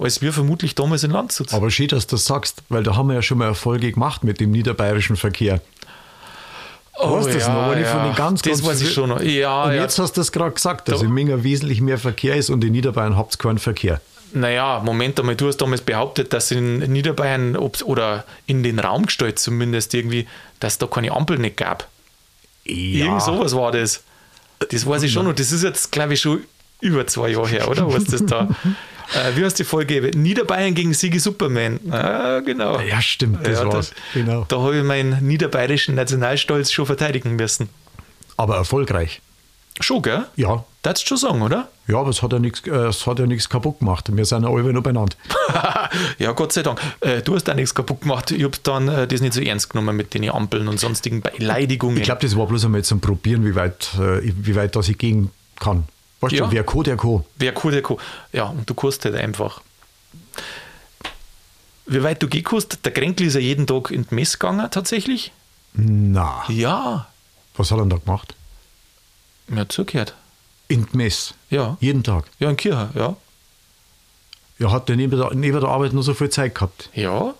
als 0.00 0.22
wir 0.22 0.32
vermutlich 0.32 0.74
damals 0.74 1.04
in 1.04 1.10
Landshut. 1.10 1.52
Aber 1.52 1.70
schön, 1.70 1.88
dass 1.88 2.06
du 2.06 2.16
das 2.16 2.24
sagst, 2.24 2.62
weil 2.68 2.82
da 2.82 2.96
haben 2.96 3.08
wir 3.08 3.14
ja 3.14 3.22
schon 3.22 3.38
mal 3.38 3.46
Erfolge 3.46 3.92
gemacht 3.92 4.24
mit 4.24 4.40
dem 4.40 4.50
niederbayerischen 4.50 5.16
Verkehr. 5.16 5.60
Oh, 7.02 7.16
weißt 7.16 7.28
du 7.28 7.32
das 7.34 7.46
ja, 7.46 7.54
noch? 7.54 7.76
Ja. 7.76 7.84
Von 7.86 8.04
den 8.04 8.14
ganz, 8.14 8.42
das 8.42 8.52
ganz 8.52 8.66
weiß 8.66 8.82
ich 8.82 8.92
schon 8.92 9.08
noch. 9.08 9.20
Ja, 9.20 9.64
und 9.64 9.72
ja. 9.72 9.82
jetzt 9.82 9.98
hast 9.98 10.16
du 10.16 10.20
das 10.20 10.32
gerade 10.32 10.52
gesagt, 10.52 10.88
dass 10.88 11.00
da. 11.00 11.06
in 11.06 11.12
Minga 11.12 11.42
wesentlich 11.42 11.80
mehr 11.80 11.98
Verkehr 11.98 12.36
ist 12.36 12.50
und 12.50 12.62
in 12.64 12.72
Niederbayern 12.72 13.16
habt 13.16 13.34
ihr 13.34 13.38
keinen 13.38 13.58
Verkehr. 13.58 14.00
Naja, 14.32 14.80
Moment 14.84 15.18
einmal, 15.18 15.34
du 15.34 15.48
hast 15.48 15.56
damals 15.56 15.80
behauptet, 15.80 16.32
dass 16.32 16.50
in 16.50 16.78
Niederbayern 16.78 17.56
oder 17.56 18.24
in 18.46 18.62
den 18.62 18.78
Raum 18.78 19.06
gestellt 19.06 19.38
zumindest 19.38 19.92
irgendwie, 19.94 20.26
dass 20.60 20.78
da 20.78 20.86
keine 20.86 21.10
Ampel 21.12 21.38
nicht 21.38 21.56
gab. 21.56 21.88
Ja. 22.64 23.06
Irgend 23.06 23.22
sowas 23.22 23.54
war 23.56 23.72
das. 23.72 24.02
Das 24.70 24.86
weiß 24.86 25.02
ich 25.02 25.12
schon 25.12 25.26
und 25.26 25.38
das 25.38 25.52
ist 25.52 25.64
jetzt, 25.64 25.90
glaube 25.90 26.14
ich, 26.14 26.20
schon 26.20 26.44
über 26.80 27.06
zwei 27.06 27.30
Jahre 27.30 27.48
her, 27.48 27.68
oder? 27.68 27.92
Was 27.92 28.04
das 28.04 28.24
da? 28.26 28.48
Äh, 29.14 29.36
wie 29.36 29.44
heißt 29.44 29.58
die 29.58 29.64
Folge? 29.64 30.10
Niederbayern 30.16 30.74
gegen 30.74 30.94
Sigi 30.94 31.18
Superman. 31.18 31.80
Ah, 31.90 32.40
genau. 32.40 32.80
Ja, 32.80 33.00
stimmt, 33.02 33.46
das 33.46 33.60
ja, 33.60 33.72
war's. 33.72 33.90
Da, 33.90 34.20
genau. 34.20 34.44
da 34.48 34.60
habe 34.60 34.78
ich 34.78 34.84
meinen 34.84 35.26
niederbayerischen 35.26 35.94
Nationalstolz 35.94 36.72
schon 36.72 36.86
verteidigen 36.86 37.36
müssen. 37.36 37.68
Aber 38.36 38.56
erfolgreich. 38.56 39.20
Schon, 39.80 40.02
gell? 40.02 40.26
Ja. 40.36 40.64
Du 40.82 40.94
schon 40.96 41.16
sagen, 41.16 41.42
oder? 41.42 41.68
Ja, 41.88 41.98
aber 41.98 42.10
es 42.10 42.22
hat 42.22 42.32
ja 42.32 42.38
nichts 42.38 42.66
äh, 42.66 43.48
kaputt 43.48 43.80
gemacht. 43.80 44.14
Wir 44.14 44.24
sind 44.24 44.44
ja 44.44 44.48
alle 44.48 44.72
noch 44.72 44.82
benannt. 44.82 45.16
ja, 46.18 46.32
Gott 46.32 46.52
sei 46.52 46.62
Dank. 46.62 46.80
Äh, 47.00 47.22
du 47.22 47.34
hast 47.34 47.44
da 47.44 47.54
nichts 47.54 47.74
kaputt 47.74 48.02
gemacht. 48.02 48.30
Ich 48.30 48.42
habe 48.44 48.56
dann 48.62 48.88
äh, 48.88 49.06
das 49.06 49.20
nicht 49.20 49.34
so 49.34 49.40
ernst 49.40 49.70
genommen 49.70 49.96
mit 49.96 50.14
den 50.14 50.28
Ampeln 50.30 50.68
und 50.68 50.78
sonstigen 50.80 51.20
Beleidigungen. 51.20 51.98
Ich 51.98 52.04
glaube, 52.04 52.22
das 52.22 52.36
war 52.36 52.46
bloß 52.46 52.66
einmal 52.66 52.82
zum 52.84 53.00
Probieren, 53.00 53.44
wie 53.44 53.54
weit, 53.54 53.90
wie 53.98 54.54
weit 54.54 54.76
das 54.76 54.88
ich 54.88 54.98
gehen 54.98 55.30
kann. 55.58 55.84
Weißt 56.20 56.34
ja. 56.34 56.46
du, 56.46 56.52
wer 56.52 56.64
Co, 56.64 56.82
der 56.82 56.96
Co. 56.96 57.24
Wer 57.36 57.52
Co, 57.52 57.70
der 57.70 57.82
Co. 57.82 57.98
Ja, 58.32 58.44
und 58.44 58.68
du 58.68 58.74
kannst 58.74 59.04
halt 59.04 59.14
einfach. 59.14 59.62
Wie 61.86 62.02
weit 62.02 62.22
du 62.22 62.28
gehen 62.28 62.44
kannst, 62.44 62.84
der 62.84 62.92
Kränkel 62.92 63.26
ist 63.26 63.34
ja 63.34 63.40
jeden 63.40 63.66
Tag 63.66 63.90
in 63.90 64.06
die 64.08 64.14
Mess 64.14 64.38
gegangen, 64.38 64.70
tatsächlich. 64.70 65.32
Na. 65.72 66.44
Ja. 66.48 67.08
Was 67.56 67.70
hat 67.70 67.78
er 67.78 67.86
da 67.86 67.96
gemacht? 67.96 68.34
Ja, 69.48 69.68
zugehört. 69.68 70.14
In 70.68 70.86
die 70.86 70.96
Mess? 70.96 71.34
Ja. 71.48 71.76
Jeden 71.80 72.04
Tag? 72.04 72.26
Ja, 72.38 72.50
in 72.50 72.56
Kirche, 72.56 72.90
ja. 72.94 73.16
Ja, 74.58 74.70
hat 74.70 74.88
der 74.88 74.96
neben 74.96 75.18
der, 75.18 75.34
neben 75.34 75.58
der 75.58 75.68
Arbeit 75.68 75.92
nur 75.94 76.02
so 76.02 76.14
viel 76.14 76.28
Zeit 76.28 76.54
gehabt? 76.54 76.90
Ja. 76.94 77.34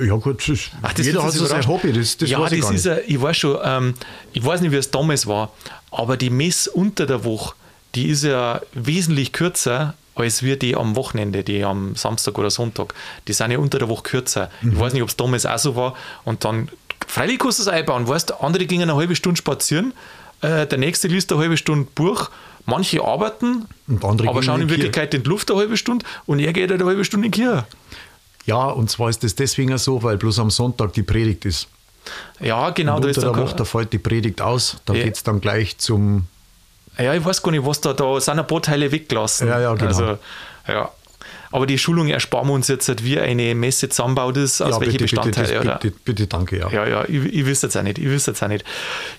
Ja 0.00 0.16
gut, 0.16 0.48
das, 0.48 0.70
Ach, 0.82 0.92
das 0.92 1.06
jeder 1.06 1.22
hat 1.22 1.32
so 1.32 1.46
sein 1.46 1.66
Hobby, 1.66 1.92
das, 1.92 2.16
das 2.16 2.28
ja, 2.28 2.40
weiß 2.40 2.52
ich 2.52 2.60
das 2.60 2.70
ist 2.72 2.88
ein, 2.88 2.98
ich 3.06 3.20
weiß 3.20 3.36
schon, 3.36 3.58
ähm, 3.62 3.94
ich 4.32 4.44
weiß 4.44 4.60
nicht, 4.60 4.72
wie 4.72 4.76
es 4.76 4.90
damals 4.90 5.26
war, 5.26 5.52
aber 5.90 6.16
die 6.16 6.30
Mess 6.30 6.66
unter 6.66 7.06
der 7.06 7.24
Woche, 7.24 7.54
die 7.94 8.08
ist 8.08 8.24
ja 8.24 8.60
wesentlich 8.72 9.32
kürzer 9.32 9.94
als 10.16 10.42
wir 10.42 10.56
die 10.56 10.76
am 10.76 10.96
Wochenende, 10.96 11.42
die 11.42 11.64
am 11.64 11.96
Samstag 11.96 12.38
oder 12.38 12.50
Sonntag. 12.50 12.94
Die 13.26 13.32
sind 13.32 13.50
ja 13.50 13.58
unter 13.58 13.78
der 13.78 13.88
Woche 13.88 14.02
kürzer. 14.04 14.50
Mhm. 14.62 14.72
Ich 14.72 14.80
weiß 14.80 14.92
nicht, 14.92 15.02
ob 15.02 15.08
es 15.08 15.16
damals 15.16 15.44
auch 15.46 15.58
so 15.58 15.76
war. 15.76 15.94
Und 16.24 16.44
dann, 16.44 16.68
freilich 17.06 17.38
kannst 17.38 17.58
du 17.58 17.62
es 17.62 17.68
einbauen, 17.68 18.06
weißt 18.06 18.40
andere 18.40 18.66
gingen 18.66 18.88
eine 18.88 18.98
halbe 18.98 19.16
Stunde 19.16 19.38
spazieren, 19.38 19.92
äh, 20.40 20.66
der 20.66 20.78
nächste 20.78 21.08
liest 21.08 21.32
eine 21.32 21.40
halbe 21.40 21.56
Stunde 21.56 21.88
Buch, 21.94 22.30
manche 22.66 23.02
arbeiten, 23.02 23.66
aber 24.02 24.42
schauen 24.42 24.62
in 24.62 24.70
Wirklichkeit 24.70 25.14
in 25.14 25.22
die 25.22 25.28
Luft 25.28 25.50
eine 25.50 25.60
halbe 25.60 25.76
Stunde 25.76 26.04
und 26.26 26.38
er 26.38 26.52
geht 26.52 26.70
halt 26.70 26.80
eine 26.80 26.88
halbe 26.88 27.04
Stunde 27.04 27.26
in 27.26 27.32
die 27.32 27.40
Kirche. 27.40 27.66
Ja, 28.46 28.66
und 28.66 28.90
zwar 28.90 29.10
ist 29.10 29.24
das 29.24 29.34
deswegen 29.34 29.76
so, 29.78 30.02
weil 30.02 30.16
bloß 30.16 30.38
am 30.38 30.50
Sonntag 30.50 30.92
die 30.92 31.02
Predigt 31.02 31.44
ist. 31.44 31.68
Ja, 32.40 32.70
genau. 32.70 32.96
Und 32.96 33.04
da 33.04 33.08
unter 33.08 33.20
der 33.20 33.36
Woche, 33.36 33.56
da 33.56 33.64
fällt 33.64 33.92
die 33.92 33.98
Predigt 33.98 34.42
aus, 34.42 34.76
da 34.84 34.94
ja. 34.94 35.04
geht 35.04 35.16
es 35.16 35.22
dann 35.22 35.40
gleich 35.40 35.78
zum... 35.78 36.26
Ja, 36.98 37.14
ich 37.14 37.24
weiß 37.24 37.42
gar 37.42 37.50
nicht, 37.50 37.64
was 37.64 37.80
da, 37.80 37.92
da 37.92 38.20
sind 38.20 38.38
ein 38.38 38.46
paar 38.46 38.62
Teile 38.62 38.92
weggelassen. 38.92 39.48
Ja, 39.48 39.58
ja, 39.58 39.74
genau. 39.74 39.86
Also, 39.86 40.18
ja. 40.68 40.90
Aber 41.54 41.66
die 41.68 41.78
Schulung 41.78 42.08
ersparen 42.08 42.48
wir 42.48 42.52
uns 42.52 42.66
jetzt, 42.66 42.88
halt, 42.88 43.04
wie 43.04 43.16
eine 43.16 43.54
Messe 43.54 43.88
zusammenbaut 43.88 44.36
ist, 44.36 44.60
aus 44.60 44.72
ja, 44.72 44.80
welchen 44.80 44.98
Bestandteilen. 44.98 45.62
Bitte, 45.62 45.78
bitte, 45.80 45.96
bitte, 46.04 46.26
danke, 46.26 46.58
ja. 46.58 46.68
Ja, 46.68 46.84
ja, 46.84 47.04
ich, 47.04 47.32
ich 47.32 47.46
wüsste 47.46 47.68
jetzt 47.68 47.76
auch 47.76 47.84
nicht. 47.84 47.98
Ich 47.98 48.06
wüsste 48.06 48.32
jetzt 48.32 48.42
auch 48.42 48.48
nicht. 48.48 48.64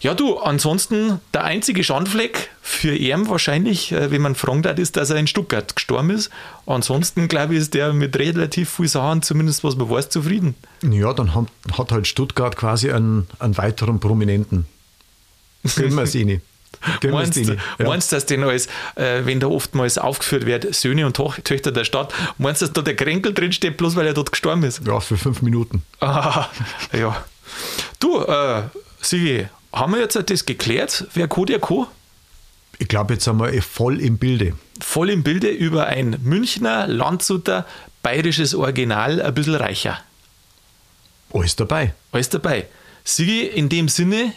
Ja, 0.02 0.14
du, 0.14 0.40
ansonsten 0.40 1.22
der 1.34 1.46
einzige 1.46 1.82
Schandfleck 1.82 2.50
für 2.62 2.94
ihn 2.94 3.30
wahrscheinlich, 3.30 3.94
äh, 3.94 4.12
wenn 4.12 4.22
man 4.22 4.36
fragen 4.36 4.66
hat, 4.66 4.80
ist, 4.80 4.98
dass 4.98 5.12
er 5.12 5.16
in 5.16 5.28
Stuttgart 5.28 5.78
gestorben 5.78 6.10
ist. 6.10 6.30
Ansonsten, 6.66 7.30
glaube 7.30 7.54
ich, 7.54 7.62
ist 7.62 7.74
der 7.74 7.94
mit 7.94 8.20
relativ 8.20 8.70
viel 8.70 8.90
Sachen, 8.90 9.22
zumindest 9.22 9.64
was 9.64 9.78
man 9.78 9.90
weiß, 9.90 10.10
zufrieden. 10.10 10.56
Ja, 10.84 11.14
dann 11.14 11.34
hat, 11.36 11.46
hat 11.78 11.94
halt 11.94 12.06
Stuttgart 12.06 12.58
quasi 12.58 12.92
einen, 12.92 13.28
einen 13.40 13.58
weiteren 13.58 14.02
Prominenten. 14.02 14.66
Können 15.74 15.96
wir 15.96 16.14
eh 16.14 16.26
nicht. 16.26 16.42
Meinst, 17.04 17.38
ja. 17.38 17.56
meinst 17.80 18.12
du, 18.12 18.16
dass 18.16 18.26
denn 18.26 18.44
alles, 18.44 18.68
äh, 18.96 19.26
wenn 19.26 19.40
da 19.40 19.48
oftmals 19.48 19.98
aufgeführt 19.98 20.46
wird, 20.46 20.74
Söhne 20.74 21.06
und 21.06 21.16
Toch 21.16 21.38
Töchter 21.44 21.72
der 21.72 21.86
Stadt, 21.86 22.14
meinst 22.38 22.62
du, 22.62 22.66
dass 22.66 22.74
da 22.74 22.82
der 22.82 22.96
Kränkel 22.96 23.34
drinsteht, 23.34 23.78
bloß 23.78 23.96
weil 23.96 24.08
er 24.08 24.14
dort 24.14 24.32
gestorben 24.32 24.64
ist? 24.64 24.82
Ja, 24.86 25.00
für 25.00 25.18
fünf 25.18 25.42
Minuten. 25.42 25.84
Ah, 26.00 26.48
ja. 26.92 27.24
Du, 28.00 28.22
äh, 28.22 28.64
Sigi, 29.02 29.48
haben 29.72 29.94
wir 29.94 30.00
jetzt 30.00 30.18
das 30.30 30.46
geklärt? 30.46 31.06
Wer 31.14 31.28
Co, 31.28 31.46
der 31.46 31.60
Co? 31.60 31.88
Ich 32.78 32.88
glaube, 32.88 33.14
jetzt 33.14 33.24
sind 33.24 33.38
wir 33.38 33.54
eh 33.54 33.62
voll 33.62 34.02
im 34.02 34.18
Bilde. 34.18 34.54
Voll 34.82 35.10
im 35.10 35.24
Bilde 35.24 35.50
über 35.50 35.88
ein 35.88 36.18
Münchner, 36.24 36.88
Landshuter, 36.88 37.66
bayerisches 38.04 38.54
Original, 38.54 39.22
ein 39.22 39.34
bisschen 39.34 39.56
reicher. 39.56 40.00
Alles 41.34 41.56
dabei. 41.56 41.94
Alles 42.12 42.30
dabei. 42.30 42.68
Sigi, 43.04 43.44
in 43.44 43.70
dem 43.70 43.88
Sinne, 43.88 44.34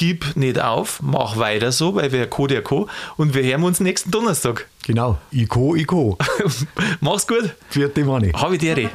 gib 0.00 0.34
nicht 0.34 0.58
auf, 0.58 1.02
mach 1.02 1.36
weiter 1.36 1.72
so, 1.72 1.94
weil 1.94 2.10
wir 2.10 2.26
Co, 2.26 2.46
der 2.46 2.62
Co. 2.62 2.88
Und 3.18 3.34
wir 3.34 3.42
hören 3.42 3.62
uns 3.64 3.80
nächsten 3.80 4.10
Donnerstag. 4.10 4.66
Genau, 4.86 5.18
ich 5.30 5.46
Co, 5.46 5.74
ich 5.74 5.86
Co. 5.86 6.16
Mach's 7.00 7.26
gut. 7.26 7.50
Vierte 7.68 8.02
Mani. 8.06 8.32
Habe 8.32 8.54
ich 8.54 8.60
dir. 8.60 8.88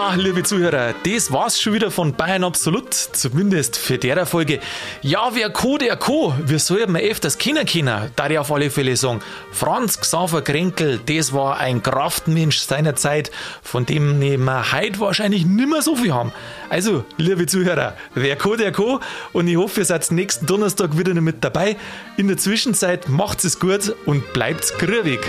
Ja, 0.00 0.14
liebe 0.14 0.42
Zuhörer, 0.42 0.94
das 1.04 1.30
war's 1.30 1.60
schon 1.60 1.74
wieder 1.74 1.90
von 1.90 2.14
Bayern 2.14 2.42
Absolut, 2.42 2.94
zumindest 2.94 3.76
für 3.76 3.98
der 3.98 4.24
Folge. 4.24 4.58
Ja, 5.02 5.28
wer 5.34 5.50
Co, 5.50 5.76
der 5.76 5.94
Co, 5.96 6.34
wir 6.42 6.58
sollten 6.58 6.96
öfters 6.96 7.36
kennen 7.36 7.66
können, 7.66 8.10
da 8.16 8.30
ich 8.30 8.38
auf 8.38 8.50
alle 8.50 8.70
Fälle 8.70 8.96
sagen. 8.96 9.20
Franz 9.52 10.00
Xaver 10.00 10.40
Krenkel, 10.40 11.00
das 11.04 11.34
war 11.34 11.58
ein 11.58 11.82
Kraftmensch 11.82 12.60
seiner 12.60 12.96
Zeit, 12.96 13.30
von 13.62 13.84
dem 13.84 14.18
wir 14.22 14.72
heute 14.72 15.00
wahrscheinlich 15.00 15.44
nimmer 15.44 15.82
so 15.82 15.94
viel 15.96 16.14
haben. 16.14 16.32
Also, 16.70 17.04
liebe 17.18 17.44
Zuhörer, 17.44 17.94
wer 18.14 18.36
Co, 18.36 18.56
der 18.56 18.72
Co, 18.72 19.00
und 19.34 19.48
ich 19.48 19.58
hoffe, 19.58 19.82
ihr 19.82 19.84
seid 19.84 20.10
nächsten 20.10 20.46
Donnerstag 20.46 20.96
wieder 20.96 21.12
mit 21.12 21.44
dabei. 21.44 21.76
In 22.16 22.26
der 22.26 22.38
Zwischenzeit 22.38 23.10
macht's 23.10 23.44
es 23.44 23.60
gut 23.60 23.94
und 24.06 24.32
bleibt 24.32 24.78
grübig. 24.78 25.20